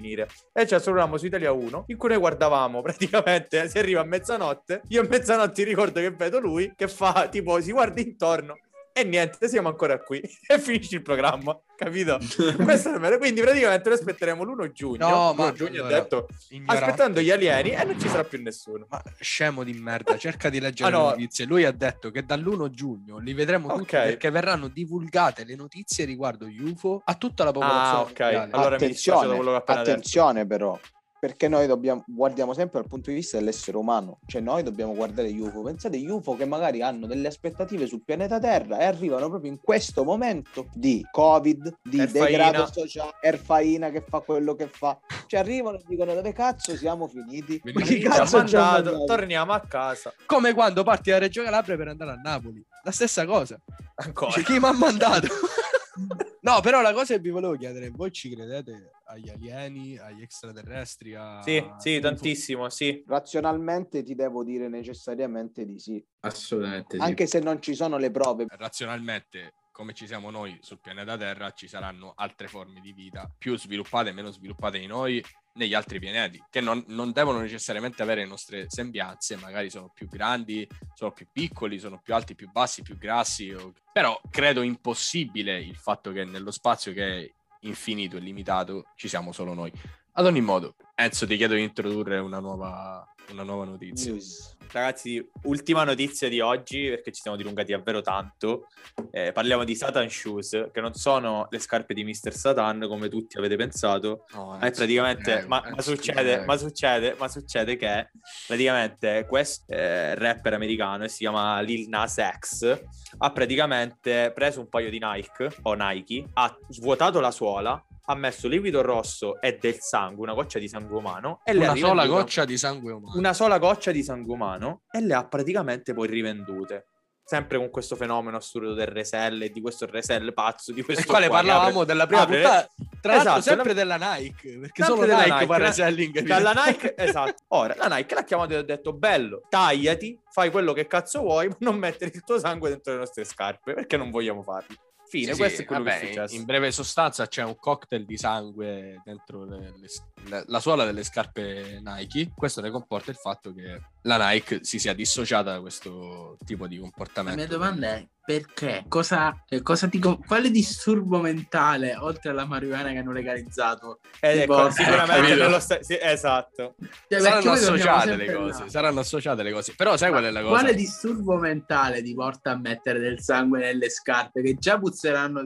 E 0.52 0.62
c'è 0.62 0.68
questo 0.68 0.90
programma 0.90 1.18
su 1.18 1.26
Italia 1.26 1.52
1, 1.52 1.84
in 1.88 1.96
cui 1.96 2.08
noi 2.08 2.18
guardavamo 2.18 2.80
praticamente, 2.82 3.68
si 3.68 3.78
arriva 3.78 4.00
a 4.00 4.04
mezzanotte, 4.04 4.82
io 4.88 5.02
a 5.02 5.06
mezzanotte 5.08 5.64
ricordo 5.64 6.00
che 6.00 6.10
vedo 6.10 6.38
lui 6.38 6.72
che 6.76 6.88
fa, 6.88 7.28
tipo, 7.28 7.60
si 7.60 7.72
guarda 7.72 8.00
intorno 8.00 8.58
e 8.98 9.04
niente, 9.04 9.46
siamo 9.48 9.68
ancora 9.68 9.98
qui 10.00 10.20
e 10.46 10.58
finisce 10.58 10.96
il 10.96 11.02
programma, 11.02 11.58
capito? 11.76 12.18
Questo 12.62 12.94
è 12.94 12.98
vero. 12.98 13.18
Quindi 13.18 13.42
praticamente 13.42 13.88
noi 13.90 13.98
aspetteremo 13.98 14.42
l'1 14.42 14.72
giugno. 14.72 15.08
No, 15.08 15.32
l'1 15.32 15.34
ma 15.36 15.52
giugno 15.52 15.80
allora, 15.82 15.96
ha 15.96 16.00
detto 16.00 16.28
ignorante. 16.48 16.84
aspettando 16.84 17.20
gli 17.20 17.30
alieni 17.30 17.70
e 17.72 17.84
non 17.84 18.00
ci 18.00 18.08
sarà 18.08 18.24
più 18.24 18.40
nessuno. 18.42 18.86
Ma 18.88 19.02
scemo 19.20 19.64
di 19.64 19.72
merda, 19.74 20.16
cerca 20.16 20.48
di 20.48 20.60
leggere 20.60 20.88
Ah, 20.94 20.98
no. 20.98 21.04
le 21.04 21.10
notizie. 21.10 21.44
Lui 21.44 21.64
ha 21.64 21.72
detto 21.72 22.10
che 22.10 22.24
dall'1 22.24 22.70
giugno 22.70 23.18
li 23.18 23.34
vedremo 23.34 23.68
tutti 23.68 23.94
Ok. 23.96 24.02
perché 24.02 24.30
verranno 24.30 24.68
divulgate 24.68 25.44
le 25.44 25.56
notizie 25.56 26.04
riguardo 26.06 26.46
UFO 26.46 27.02
a 27.04 27.14
tutta 27.16 27.44
la 27.44 27.52
popolazione 27.52 27.98
Ah, 27.98 28.00
ok. 28.00 28.20
mondiale. 28.20 28.50
Allora 28.52 28.60
mi 28.60 28.68
da 28.68 28.74
attenzione, 28.76 29.26
quello 29.26 29.42
che 29.42 29.48
ho 29.48 29.54
appena 29.56 29.78
detto. 29.80 29.90
attenzione 29.90 30.46
però, 30.46 30.80
perché 31.26 31.48
noi 31.48 31.66
dobbiamo, 31.66 32.04
guardiamo 32.06 32.54
sempre 32.54 32.78
dal 32.78 32.88
punto 32.88 33.10
di 33.10 33.16
vista 33.16 33.36
dell'essere 33.36 33.76
umano, 33.76 34.20
cioè 34.26 34.40
noi 34.40 34.62
dobbiamo 34.62 34.94
guardare 34.94 35.32
gli 35.32 35.40
UFO. 35.40 35.62
Pensate 35.62 35.98
gli 35.98 36.08
UFO 36.08 36.36
che 36.36 36.44
magari 36.44 36.82
hanno 36.82 37.08
delle 37.08 37.26
aspettative 37.26 37.88
sul 37.88 38.04
pianeta 38.04 38.38
Terra 38.38 38.78
e 38.78 38.84
arrivano 38.84 39.28
proprio 39.28 39.50
in 39.50 39.58
questo 39.60 40.04
momento 40.04 40.68
di 40.72 41.04
Covid, 41.10 41.78
di 41.82 41.98
Erfaina. 41.98 42.26
degrado 42.26 42.70
sociale, 42.72 43.14
Erfaina 43.20 43.90
che 43.90 44.04
fa 44.06 44.20
quello 44.20 44.54
che 44.54 44.68
fa. 44.68 44.96
Ci 45.26 45.34
arrivano 45.34 45.78
e 45.78 45.82
dicono 45.84 46.14
dove 46.14 46.32
cazzo 46.32 46.76
siamo 46.76 47.08
finiti? 47.08 47.60
Ma 47.64 47.72
ha 47.72 48.18
cazzo 48.18 48.36
mandato? 48.36 49.04
torniamo 49.04 49.52
a 49.52 49.60
casa. 49.62 50.14
Come 50.26 50.54
quando 50.54 50.84
parti 50.84 51.10
da 51.10 51.18
Reggio 51.18 51.42
Calabria 51.42 51.76
per 51.76 51.88
andare 51.88 52.12
a 52.12 52.20
Napoli. 52.22 52.64
La 52.84 52.92
stessa 52.92 53.26
cosa. 53.26 53.60
Ancora. 53.96 54.30
Dice, 54.32 54.44
chi 54.44 54.60
mi 54.60 54.66
ha 54.66 54.72
mandato? 54.72 55.26
no, 56.42 56.60
però 56.60 56.80
la 56.82 56.92
cosa 56.92 57.14
che 57.14 57.20
vi 57.20 57.30
volevo 57.30 57.56
chiedere, 57.56 57.90
voi 57.90 58.12
ci 58.12 58.32
credete 58.32 58.92
agli 59.06 59.28
alieni, 59.28 59.98
agli 59.98 60.22
extraterrestri. 60.22 61.14
A... 61.14 61.40
Sì, 61.42 61.64
sì, 61.78 62.00
tantissimo, 62.00 62.68
sì. 62.68 63.02
Razionalmente 63.06 64.02
ti 64.02 64.14
devo 64.14 64.44
dire 64.44 64.68
necessariamente 64.68 65.64
di 65.64 65.78
sì. 65.78 66.04
Assolutamente 66.20 66.96
sì. 66.96 67.02
Anche 67.02 67.26
se 67.26 67.40
non 67.40 67.60
ci 67.60 67.74
sono 67.74 67.98
le 67.98 68.10
prove. 68.10 68.46
Razionalmente, 68.48 69.54
come 69.70 69.92
ci 69.92 70.06
siamo 70.06 70.30
noi 70.30 70.58
sul 70.60 70.80
pianeta 70.80 71.16
Terra, 71.16 71.50
ci 71.50 71.68
saranno 71.68 72.12
altre 72.16 72.48
forme 72.48 72.80
di 72.80 72.92
vita 72.92 73.30
più 73.36 73.56
sviluppate 73.56 74.10
e 74.10 74.12
meno 74.12 74.30
sviluppate 74.30 74.78
di 74.78 74.86
noi 74.86 75.24
negli 75.56 75.72
altri 75.72 75.98
pianeti, 75.98 76.44
che 76.50 76.60
non, 76.60 76.84
non 76.88 77.12
devono 77.12 77.40
necessariamente 77.40 78.02
avere 78.02 78.22
le 78.22 78.28
nostre 78.28 78.66
sembianze, 78.68 79.36
magari 79.36 79.70
sono 79.70 79.90
più 79.92 80.06
grandi, 80.06 80.68
sono 80.92 81.12
più 81.12 81.26
piccoli, 81.32 81.78
sono 81.78 81.98
più 82.02 82.14
alti, 82.14 82.34
più 82.34 82.50
bassi, 82.50 82.82
più 82.82 82.98
grassi, 82.98 83.50
o- 83.52 83.72
però 83.90 84.20
credo 84.30 84.60
impossibile 84.60 85.58
il 85.58 85.76
fatto 85.76 86.12
che 86.12 86.24
nello 86.24 86.50
spazio 86.50 86.92
che 86.92 87.20
è 87.22 87.32
infinito 87.60 88.16
e 88.16 88.20
limitato 88.20 88.86
ci 88.94 89.08
siamo 89.08 89.32
solo 89.32 89.54
noi. 89.54 89.72
Ad 90.12 90.26
ogni 90.26 90.40
modo, 90.40 90.76
Enzo 90.94 91.26
ti 91.26 91.36
chiedo 91.36 91.54
di 91.54 91.62
introdurre 91.62 92.18
una 92.18 92.38
nuova, 92.38 93.06
una 93.30 93.42
nuova 93.42 93.64
notizia. 93.64 94.12
News. 94.12 94.55
Ragazzi, 94.70 95.26
ultima 95.44 95.84
notizia 95.84 96.28
di 96.28 96.40
oggi, 96.40 96.88
perché 96.88 97.12
ci 97.12 97.22
siamo 97.22 97.36
dilungati 97.36 97.72
davvero 97.72 98.02
tanto. 98.02 98.66
Eh, 99.10 99.32
parliamo 99.32 99.64
di 99.64 99.74
Satan 99.74 100.08
Shoes, 100.08 100.68
che 100.72 100.80
non 100.80 100.94
sono 100.94 101.46
le 101.50 101.58
scarpe 101.58 101.94
di 101.94 102.04
Mr. 102.04 102.32
Satan, 102.32 102.86
come 102.86 103.08
tutti 103.08 103.38
avete 103.38 103.56
pensato, 103.56 104.26
No, 104.34 104.58
è 104.58 104.66
Enzo, 104.66 104.78
praticamente, 104.78 105.40
eh, 105.40 105.46
ma, 105.46 105.62
ma 105.74 105.80
succede, 105.80 106.42
eh. 106.42 106.44
ma 106.44 106.56
succede, 106.56 107.14
ma 107.18 107.28
succede 107.28 107.76
che 107.76 108.10
praticamente 108.46 109.26
questo 109.28 109.72
eh, 109.72 110.14
rapper 110.14 110.54
americano 110.54 111.04
che 111.04 111.08
si 111.08 111.18
chiama 111.18 111.60
Lil 111.60 111.88
Nas 111.88 112.20
X 112.38 112.82
ha 113.18 113.30
praticamente 113.32 114.32
preso 114.34 114.60
un 114.60 114.68
paio 114.68 114.90
di 114.90 115.00
Nike 115.00 115.50
o 115.62 115.74
Nike, 115.74 116.26
ha 116.34 116.56
svuotato 116.68 117.20
la 117.20 117.30
suola, 117.30 117.82
ha 118.08 118.14
messo 118.14 118.48
liquido 118.48 118.82
rosso 118.82 119.40
e 119.40 119.58
del 119.60 119.76
sangue, 119.80 120.22
una 120.22 120.34
goccia 120.34 120.58
di 120.58 120.68
sangue 120.68 120.96
umano 120.96 121.40
e 121.44 121.52
le 121.52 121.66
ha 121.66 121.72
una 121.72 121.80
sola 121.80 122.06
goccia 122.06 122.44
di 122.44 122.56
sangue 122.56 122.92
umano. 122.92 123.18
una 123.18 123.32
sola 123.32 123.58
goccia 123.58 123.90
di 123.90 124.02
sangue 124.02 124.32
umano 124.32 124.82
e 124.90 125.00
le 125.00 125.14
ha 125.14 125.26
praticamente 125.26 125.92
poi 125.94 126.06
rivendute. 126.08 126.86
Sempre 127.28 127.58
con 127.58 127.70
questo 127.70 127.96
fenomeno 127.96 128.36
assurdo 128.36 128.72
del 128.74 128.86
resell 128.86 129.42
e 129.42 129.50
di 129.50 129.60
questo 129.60 129.84
resell 129.86 130.32
pazzo, 130.32 130.70
di 130.72 130.82
questo 130.82 131.02
Del 131.02 131.10
quale 131.10 131.26
qua 131.26 131.38
parlavamo 131.38 131.80
apre- 131.80 131.84
della 131.86 132.06
prima 132.06 132.22
apre- 132.22 132.40
puntata, 132.40 132.68
tra 133.00 133.12
l'altro 133.14 133.30
Esatto, 133.32 133.42
sempre 133.42 133.68
la- 133.72 133.74
della 133.74 133.96
Nike, 133.96 134.58
perché 134.60 134.84
Sempre 134.84 134.84
solo 134.84 135.00
della 135.06 135.16
Nike, 135.24 135.32
Nike, 135.32 135.46
fa 135.46 135.56
reselling. 135.56 136.20
Dalla 136.20 136.52
Nike, 136.52 136.94
esatto. 136.96 137.42
Ora, 137.48 137.74
la 137.76 137.88
Nike 137.96 138.14
l'ha 138.14 138.22
chiamato 138.22 138.52
e 138.52 138.56
ha 138.58 138.62
detto, 138.62 138.92
bello, 138.92 139.40
tagliati, 139.48 140.20
fai 140.30 140.52
quello 140.52 140.72
che 140.72 140.86
cazzo 140.86 141.18
vuoi, 141.22 141.48
ma 141.48 141.56
non 141.58 141.78
mettere 141.78 142.12
il 142.14 142.22
tuo 142.22 142.38
sangue 142.38 142.68
dentro 142.68 142.92
le 142.92 143.00
nostre 143.00 143.24
scarpe, 143.24 143.74
perché 143.74 143.96
non 143.96 144.10
vogliamo 144.12 144.44
farlo. 144.44 144.76
Fine, 145.08 145.32
Sì, 145.32 145.38
questo 145.38 145.56
sì, 145.58 145.62
è 145.62 145.66
quello 145.66 145.84
vabbè, 145.84 145.98
che 145.98 146.04
è 146.04 146.08
successo. 146.08 146.34
In 146.34 146.44
breve 146.44 146.70
sostanza 146.72 147.26
c'è 147.28 147.42
un 147.44 147.56
cocktail 147.56 148.04
di 148.04 148.16
sangue 148.16 149.00
dentro 149.04 149.44
le- 149.44 149.72
le- 149.78 149.88
la, 150.28 150.42
la 150.46 150.60
suola 150.60 150.84
delle 150.84 151.04
scarpe 151.04 151.80
Nike. 151.82 152.32
Questo 152.34 152.60
ne 152.60 152.70
comporta 152.70 153.10
il 153.10 153.16
fatto 153.16 153.52
che 153.52 153.80
la 154.06 154.28
Nike 154.30 154.60
si 154.62 154.78
sia 154.78 154.94
dissociata 154.94 155.52
da 155.52 155.60
questo 155.60 156.36
tipo 156.44 156.66
di 156.66 156.76
La 156.76 156.82
comportamento. 156.82 157.36
mia 157.36 157.46
domanda 157.48 157.88
è 157.96 158.06
perché? 158.26 158.84
Cosa, 158.88 159.44
eh, 159.48 159.62
cosa 159.62 159.86
ti 159.88 160.00
quale 160.00 160.50
disturbo 160.50 161.20
mentale, 161.20 161.94
oltre 161.96 162.30
alla 162.30 162.44
marijuana 162.44 162.90
che 162.90 162.98
hanno 162.98 163.12
legalizzato? 163.12 164.00
Ed 164.18 164.40
tipo- 164.40 164.58
ecco, 164.62 164.70
sicuramente 164.70 165.20
capito? 165.28 165.42
nello 165.42 165.60
sta- 165.60 165.80
sì, 165.82 165.96
esatto. 166.00 166.74
Cioè, 167.08 167.20
Saranno 167.20 167.50
associate 167.52 168.16
le 168.16 168.32
cose, 168.34 168.62
là. 168.64 168.68
saranno 168.68 169.00
associate 169.00 169.42
le 169.44 169.52
cose. 169.52 169.74
Però 169.76 169.96
sai 169.96 170.10
Ma 170.10 170.16
qual 170.18 170.28
è 170.28 170.32
la 170.32 170.40
cosa? 170.42 170.52
Quale 170.58 170.74
disturbo 170.74 171.36
mentale 171.36 172.02
ti 172.02 172.14
porta 172.14 172.50
a 172.50 172.56
mettere 172.58 172.98
del 172.98 173.20
sangue 173.20 173.60
nelle 173.60 173.88
scarpe 173.90 174.42
che 174.42 174.54
già 174.54 174.76
puzzeranno 174.78 175.40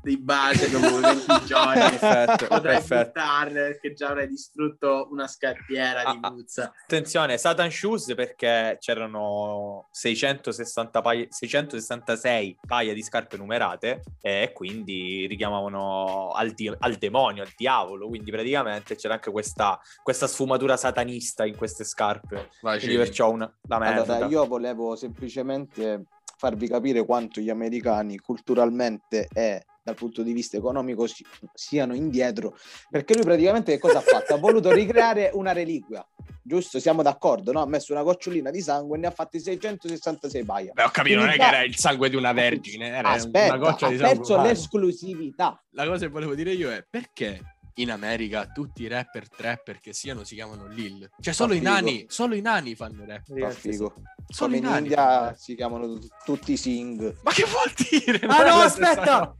di 0.00 0.16
base 0.18 0.70
dopo 0.70 0.96
20 1.00 1.44
giorni? 1.44 1.80
Perfetto, 1.80 2.46
Potrai 2.46 2.82
perfetto. 2.82 3.20
perché 3.52 3.92
già 3.92 4.08
avrai 4.08 4.28
distrutto 4.28 5.08
una 5.10 5.26
scarpiera 5.28 6.00
di 6.10 6.18
Ah, 6.20 6.26
ah. 6.28 6.30
puzza. 6.32 6.72
Attenzione, 6.84 7.38
Satan 7.38 7.70
Shoes 7.70 8.12
perché 8.14 8.76
c'erano 8.80 9.88
660 9.90 11.00
paia- 11.00 11.26
666 11.28 12.58
paia 12.66 12.92
di 12.94 13.02
scarpe 13.02 13.36
numerate 13.36 14.02
e 14.20 14.50
quindi 14.54 15.26
richiamavano 15.26 16.30
al, 16.32 16.50
di- 16.52 16.72
al 16.78 16.94
demonio, 16.94 17.42
al 17.42 17.52
diavolo. 17.56 18.08
Quindi 18.08 18.30
praticamente 18.30 18.96
c'era 18.96 19.14
anche 19.14 19.30
questa, 19.30 19.78
questa 20.02 20.26
sfumatura 20.26 20.76
satanista 20.76 21.44
in 21.44 21.56
queste 21.56 21.84
scarpe. 21.84 22.50
Vai, 22.60 22.78
Quindi 22.78 22.96
perciò 22.96 23.30
una, 23.30 23.52
la 23.68 23.78
merda. 23.78 24.14
Allora, 24.16 24.26
io 24.30 24.46
volevo 24.46 24.96
semplicemente 24.96 26.04
farvi 26.36 26.66
capire 26.68 27.04
quanto 27.04 27.40
gli 27.40 27.50
americani 27.50 28.18
culturalmente 28.18 29.28
e 29.32 29.64
dal 29.82 29.94
punto 29.96 30.22
di 30.22 30.32
vista 30.32 30.56
economico 30.56 31.06
si- 31.06 31.24
siano 31.54 31.94
indietro, 31.94 32.56
perché 32.88 33.14
lui 33.14 33.24
praticamente 33.24 33.72
che 33.72 33.78
cosa 33.78 33.98
ha 33.98 34.02
fatto? 34.02 34.34
Ha 34.34 34.38
voluto 34.38 34.70
ricreare 34.72 35.30
una 35.34 35.52
reliquia, 35.52 36.06
giusto? 36.42 36.78
Siamo 36.78 37.02
d'accordo, 37.02 37.50
no? 37.52 37.60
Ha 37.62 37.66
messo 37.66 37.92
una 37.92 38.02
gocciolina 38.02 38.50
di 38.50 38.60
sangue 38.60 38.96
e 38.96 39.00
ne 39.00 39.06
ha 39.08 39.10
fatti 39.10 39.40
666 39.40 40.44
paia. 40.44 40.72
Beh, 40.72 40.84
ho 40.84 40.90
capito, 40.90 41.18
non 41.18 41.28
è 41.28 41.32
che 41.32 41.38
Quindi 41.38 41.54
era 41.56 41.64
il 41.64 41.76
sangue 41.76 42.08
di 42.08 42.16
una 42.16 42.32
vergine, 42.32 42.88
era 42.88 43.08
Aspetta, 43.10 43.54
una 43.54 43.58
goccia 43.70 43.86
ha 43.86 43.90
di 43.90 43.96
sangue 43.96 44.16
perso 44.18 44.32
umano. 44.34 44.48
l'esclusività. 44.48 45.64
La 45.70 45.86
cosa 45.86 46.06
che 46.06 46.12
volevo 46.12 46.34
dire 46.34 46.52
io 46.52 46.70
è 46.70 46.84
perché 46.88 47.40
in 47.76 47.90
America 47.90 48.46
tutti 48.52 48.82
i 48.82 48.86
rapper 48.86 49.28
trapper 49.30 49.80
che 49.80 49.92
siano 49.94 50.24
si 50.24 50.34
chiamano 50.34 50.66
Lil? 50.68 51.08
Cioè 51.18 51.32
solo 51.32 51.54
i 51.54 51.60
nani, 51.60 52.04
solo 52.08 52.34
i 52.34 52.40
nani 52.40 52.74
fanno 52.74 53.04
rap. 53.06 53.22
Fa 53.36 53.50
figo. 53.50 53.94
I 54.28 54.56
in. 54.56 54.64
India 54.64 55.34
si 55.36 55.54
chiamano 55.54 55.98
t- 55.98 56.08
tutti 56.24 56.56
Singh. 56.56 57.20
Ma 57.22 57.30
che 57.32 57.44
vuol 57.44 57.72
dire? 57.76 58.26
Ah, 58.26 58.36
Non 58.38 58.46
è 58.46 58.50
no, 58.50 58.56
aspetta! 58.62 59.34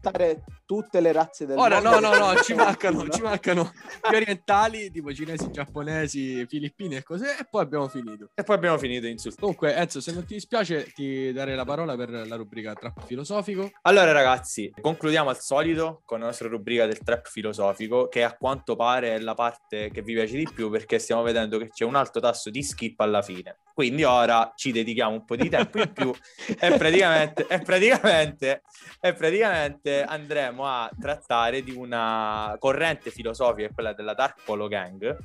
tutte 0.64 1.01
le 1.01 1.12
razze 1.12 1.45
del 1.45 1.59
Ora 1.59 1.81
no, 1.81 1.90
mondo. 1.90 2.09
no, 2.16 2.33
no, 2.33 2.40
ci 2.40 2.55
mancano, 2.55 3.07
ci 3.09 3.21
mancano 3.21 3.71
gli 4.11 4.14
orientali, 4.14 4.90
tipo 4.90 5.12
cinesi, 5.12 5.51
giapponesi, 5.51 6.47
filippini 6.47 6.97
e 6.97 7.03
così, 7.03 7.25
e 7.25 7.47
poi 7.51 7.61
abbiamo 7.62 7.88
finito. 7.88 8.31
E 8.35 8.42
poi 8.42 8.57
abbiamo 8.57 8.79
finito 8.79 9.03
di 9.05 9.11
insultare. 9.11 9.42
Comunque, 9.42 9.75
Enzo, 9.75 10.01
se 10.01 10.12
non 10.12 10.25
ti 10.25 10.33
dispiace, 10.35 10.90
ti 10.95 11.31
darei 11.33 11.57
la 11.57 11.66
parola 11.66 11.95
per 11.95 12.09
la 12.27 12.37
rubrica 12.37 12.73
Trap 12.73 13.05
Filosofico. 13.05 13.71
Allora, 13.83 14.12
ragazzi, 14.12 14.73
concludiamo 14.81 15.29
al 15.29 15.38
solito 15.40 16.01
con 16.07 16.21
la 16.21 16.27
nostra 16.27 16.49
rubrica 16.49 16.87
del 16.87 16.99
trap 17.03 17.29
filosofico, 17.29 18.09
che 18.09 18.23
a 18.25 18.35
quanto 18.35 18.75
pare 18.75 19.14
è 19.14 19.18
la 19.18 19.35
parte 19.35 19.90
che 19.90 20.01
vi 20.01 20.14
piace 20.14 20.37
di 20.38 20.49
più 20.55 20.71
perché 20.71 20.99
stiamo 20.99 21.23
vedendo 21.23 21.59
che 21.59 21.68
c'è 21.68 21.85
un 21.85 21.97
alto 21.97 22.18
tasso 22.18 22.49
di 22.49 22.62
skip 22.62 22.99
alla 23.01 23.21
fine. 23.21 23.59
Quindi 23.75 24.05
ora 24.05 24.53
ci 24.55 24.71
dedichiamo 24.73 25.13
un 25.13 25.25
po' 25.25 25.37
di 25.37 25.49
tempo 25.49 25.79
in 25.79 25.93
più 25.93 26.13
e 26.59 26.77
praticamente, 26.77 27.47
e 27.47 27.59
praticamente, 27.61 28.63
e 29.01 29.13
praticamente 29.13 30.03
andremo 30.03 30.67
a 30.67 30.91
trattare 30.99 31.63
di 31.63 31.73
una 31.73 32.57
corrente 32.59 33.11
filosofica, 33.11 33.69
quella 33.73 33.93
della 33.93 34.15
Dark 34.15 34.43
Polo 34.45 34.69
Gang 34.69 35.17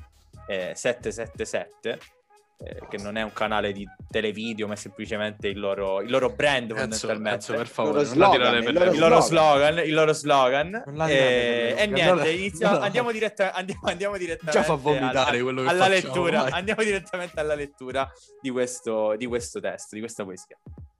eh, 0.46 0.72
777. 0.74 2.17
Eh, 2.60 2.80
che 2.88 2.96
non 2.98 3.16
è 3.16 3.22
un 3.22 3.32
canale 3.32 3.70
di 3.72 3.88
televideo, 4.10 4.66
ma 4.66 4.72
è 4.74 4.76
semplicemente 4.76 5.46
il 5.48 5.60
loro, 5.60 6.00
il 6.00 6.10
loro 6.10 6.30
brand 6.30 6.70
Enzo, 6.70 6.76
fondamentalmente 6.76 7.34
Enzo, 7.34 7.52
per 7.52 7.58
Loro 7.60 7.68
favore, 7.72 7.92
non 7.92 8.02
la 8.02 8.08
slogan, 8.08 8.54
il 8.56 8.64
per 8.64 8.72
loro 8.74 8.90
il 8.92 8.98
loro 8.98 9.20
slogan. 9.20 9.78
il 9.78 9.94
loro 9.94 10.12
slogan. 10.12 10.74
E, 10.74 10.82
tirate 10.84 11.76
e 11.82 11.86
niente, 11.86 12.02
allora- 12.02 12.28
iniziamo- 12.28 12.76
no. 12.78 12.82
andiamo, 12.84 13.12
diretta- 13.12 13.52
andiamo, 13.52 13.80
andiamo 13.84 14.16
direttamente 14.16 14.58
Già 14.58 14.64
fa 14.64 14.74
vomitare 14.74 15.30
alla, 15.30 15.42
quello 15.42 15.62
che 15.62 15.68
alla 15.68 15.84
facciamo, 15.84 15.94
lettura. 15.94 16.42
vai. 16.42 16.50
Andiamo 16.52 16.82
direttamente 16.82 17.40
alla 17.40 17.54
lettura 17.54 18.10
di 18.40 18.50
questo, 18.50 19.14
di 19.16 19.26
questo 19.26 19.60
testo, 19.60 19.94
di 19.94 20.00
questa 20.00 20.24
poesia. 20.24 20.56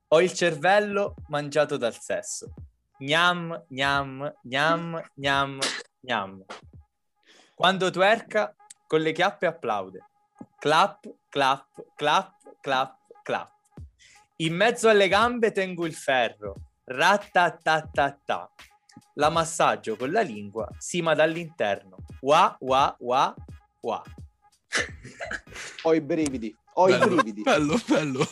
Ho 0.09 0.21
il 0.23 0.33
cervello 0.33 1.17
mangiato 1.29 1.77
dal 1.77 1.99
sesso. 1.99 2.53
Gnam, 2.99 3.65
gnam, 3.69 4.33
gnam, 4.43 5.03
gnam, 5.15 5.59
gnam. 6.01 6.45
Quando 7.55 7.91
twerca, 7.91 8.55
con 8.87 9.01
le 9.01 9.13
chiappe 9.13 9.47
applaude. 9.47 10.05
Clap, 10.59 11.09
clap, 11.29 11.67
clap, 11.95 12.35
clap, 12.61 12.97
clap. 13.23 13.53
In 14.37 14.55
mezzo 14.55 14.89
alle 14.89 15.07
gambe 15.07 15.53
tengo 15.53 15.87
il 15.87 15.95
ferro. 15.95 16.55
Rattatatata. 16.85 18.51
La 19.15 19.31
massaggio 19.31 19.97
con 19.97 20.11
la 20.11 20.21
lingua, 20.21 20.69
sima 20.79 21.15
dall'interno. 21.15 21.99
Wa, 22.21 22.57
wa, 22.61 22.97
wa, 23.01 23.35
wa. 23.81 24.03
Ho 25.83 25.95
i 25.95 26.01
brividi. 26.01 26.57
Ho 26.75 26.89
i 26.89 26.93
Bello, 26.93 27.07
brividi. 27.07 27.43
Bello, 27.43 27.77
bello. 27.87 28.25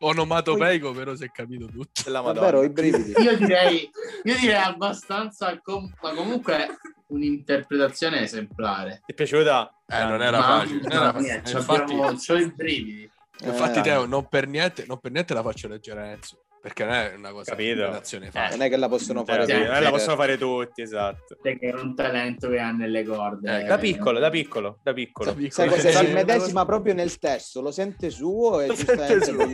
Onomatopeico, 0.00 0.92
però 0.92 1.14
si 1.14 1.24
è 1.24 1.30
capito 1.30 1.66
tutto. 1.66 2.02
Della 2.04 2.20
Davvero, 2.20 2.58
ho 2.58 2.62
i 2.64 2.68
Madonna. 2.68 2.90
brividi. 2.90 3.22
Io 3.22 3.36
direi, 3.36 3.90
io 4.24 4.38
direi 4.38 4.54
abbastanza, 4.62 5.58
com- 5.60 5.92
ma 6.00 6.12
comunque 6.14 6.78
un'interpretazione 7.08 8.20
esemplare. 8.22 9.02
Ti 9.04 9.12
è 9.12 9.14
piaciuta? 9.14 9.81
Eh, 10.00 10.04
non 10.04 10.22
era 10.22 10.40
facile. 10.42 10.80
non 10.82 10.92
era 10.92 11.12
facile. 11.12 11.42
ci 11.44 11.56
Infatti, 11.56 11.80
abbiamo- 11.92 12.14
c'ho 12.16 12.36
i 12.36 12.52
brividi. 12.54 13.10
infatti 13.44 13.78
Eh, 13.78 13.82
Teo, 13.82 14.06
non 14.06 14.26
per, 14.28 14.46
niente, 14.48 14.84
non 14.86 14.98
per 15.00 15.10
niente 15.12 15.34
la 15.34 15.42
faccio 15.42 15.68
leggere 15.68 16.00
a 16.00 16.04
Enzo, 16.06 16.44
perché 16.60 16.84
non 16.84 16.94
è 16.94 17.14
una 17.16 17.32
cosa 17.32 17.50
Capito. 17.50 17.82
Eh. 17.86 18.30
Non 18.50 18.62
è 18.62 18.68
che 18.68 18.76
la 18.76 18.88
possono 18.88 19.24
fare 19.24 19.44
Sì, 19.46 19.50
Sì, 19.52 19.56
tutti, 19.58 19.68
eh, 19.68 19.80
la 19.80 19.88
eh. 19.88 19.90
possono 19.90 20.16
fare 20.16 20.38
tutti, 20.38 20.82
esatto. 20.82 21.36
Che 21.42 21.58
è 21.58 21.72
un 21.74 21.94
talento 21.96 22.48
che 22.48 22.58
ha 22.60 22.70
nelle 22.70 23.04
corde. 23.04 23.62
Eh, 23.62 23.64
Da 23.64 23.78
piccolo, 23.78 24.18
da 24.20 24.30
piccolo, 24.30 24.78
da 24.82 24.92
piccolo. 24.92 25.30
Da 25.30 25.36
piccolo. 25.36 25.50
Sai 25.50 25.68
cosa 25.68 25.80
Sì, 25.90 25.96
si 25.96 26.04
sì. 26.04 26.10
immedesima 26.10 26.64
proprio 26.64 26.94
nel 26.94 27.18
testo, 27.18 27.60
lo 27.60 27.72
sente 27.72 28.10
suo 28.10 28.60
e 28.60 28.68
Lo 28.68 28.74
giustamente 28.74 29.32
non 29.32 29.50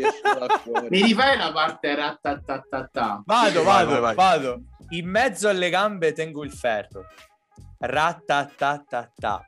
fuori. 0.63 0.87
Mi 0.91 1.03
rifai 1.03 1.39
la 1.39 1.51
parte 1.53 1.95
rattatatata? 1.95 3.23
Vado, 3.25 3.63
vado, 3.63 3.91
vai, 3.93 4.01
vai. 4.01 4.15
vado. 4.15 4.61
In 4.91 5.09
mezzo 5.09 5.49
alle 5.49 5.71
gambe 5.71 6.13
tengo 6.13 6.45
il 6.45 6.53
ferro. 6.53 7.05
Ratatatata. 7.79 9.48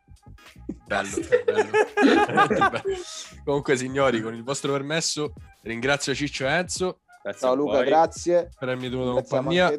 Bello, 0.87 1.09
bello. 1.45 2.81
Comunque, 3.45 3.77
signori, 3.77 4.21
con 4.21 4.35
il 4.35 4.43
vostro 4.43 4.73
permesso, 4.73 5.33
ringrazio 5.63 6.15
Ciccio 6.15 6.47
e 6.47 6.51
Enzo 6.51 7.01
Grazie 7.23 7.41
Ciao 7.41 7.55
Luca, 7.55 7.83
grazie. 7.83 8.49
per 8.59 8.69
avermi 8.71 8.89
tenuto 8.89 9.13
compagnia. 9.13 9.71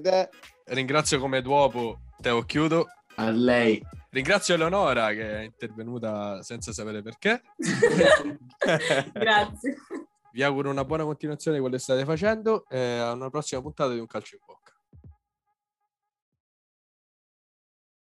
Ringrazio 0.66 1.20
come 1.20 1.42
duopo 1.42 2.02
Teo 2.22 2.44
Chiudo. 2.44 2.86
A 3.16 3.32
lei. 3.32 3.82
Ringrazio 4.12 4.54
Eleonora 4.54 5.12
che 5.12 5.40
è 5.40 5.42
intervenuta 5.42 6.44
senza 6.44 6.72
sapere 6.72 7.02
perché. 7.02 7.42
Grazie. 9.12 9.76
Vi 10.34 10.44
auguro 10.44 10.70
una 10.70 10.86
buona 10.86 11.04
continuazione 11.04 11.58
di 11.58 11.64
quello 11.64 11.78
che 11.78 11.82
state 11.82 12.06
facendo 12.06 12.66
e 12.70 13.00
a 13.00 13.12
una 13.14 13.30
prossima 13.32 13.60
puntata 13.62 13.92
di 13.92 14.00
Un 14.00 14.06
Calcio 14.08 14.36
in 14.36 14.42
Bocca. 14.46 14.71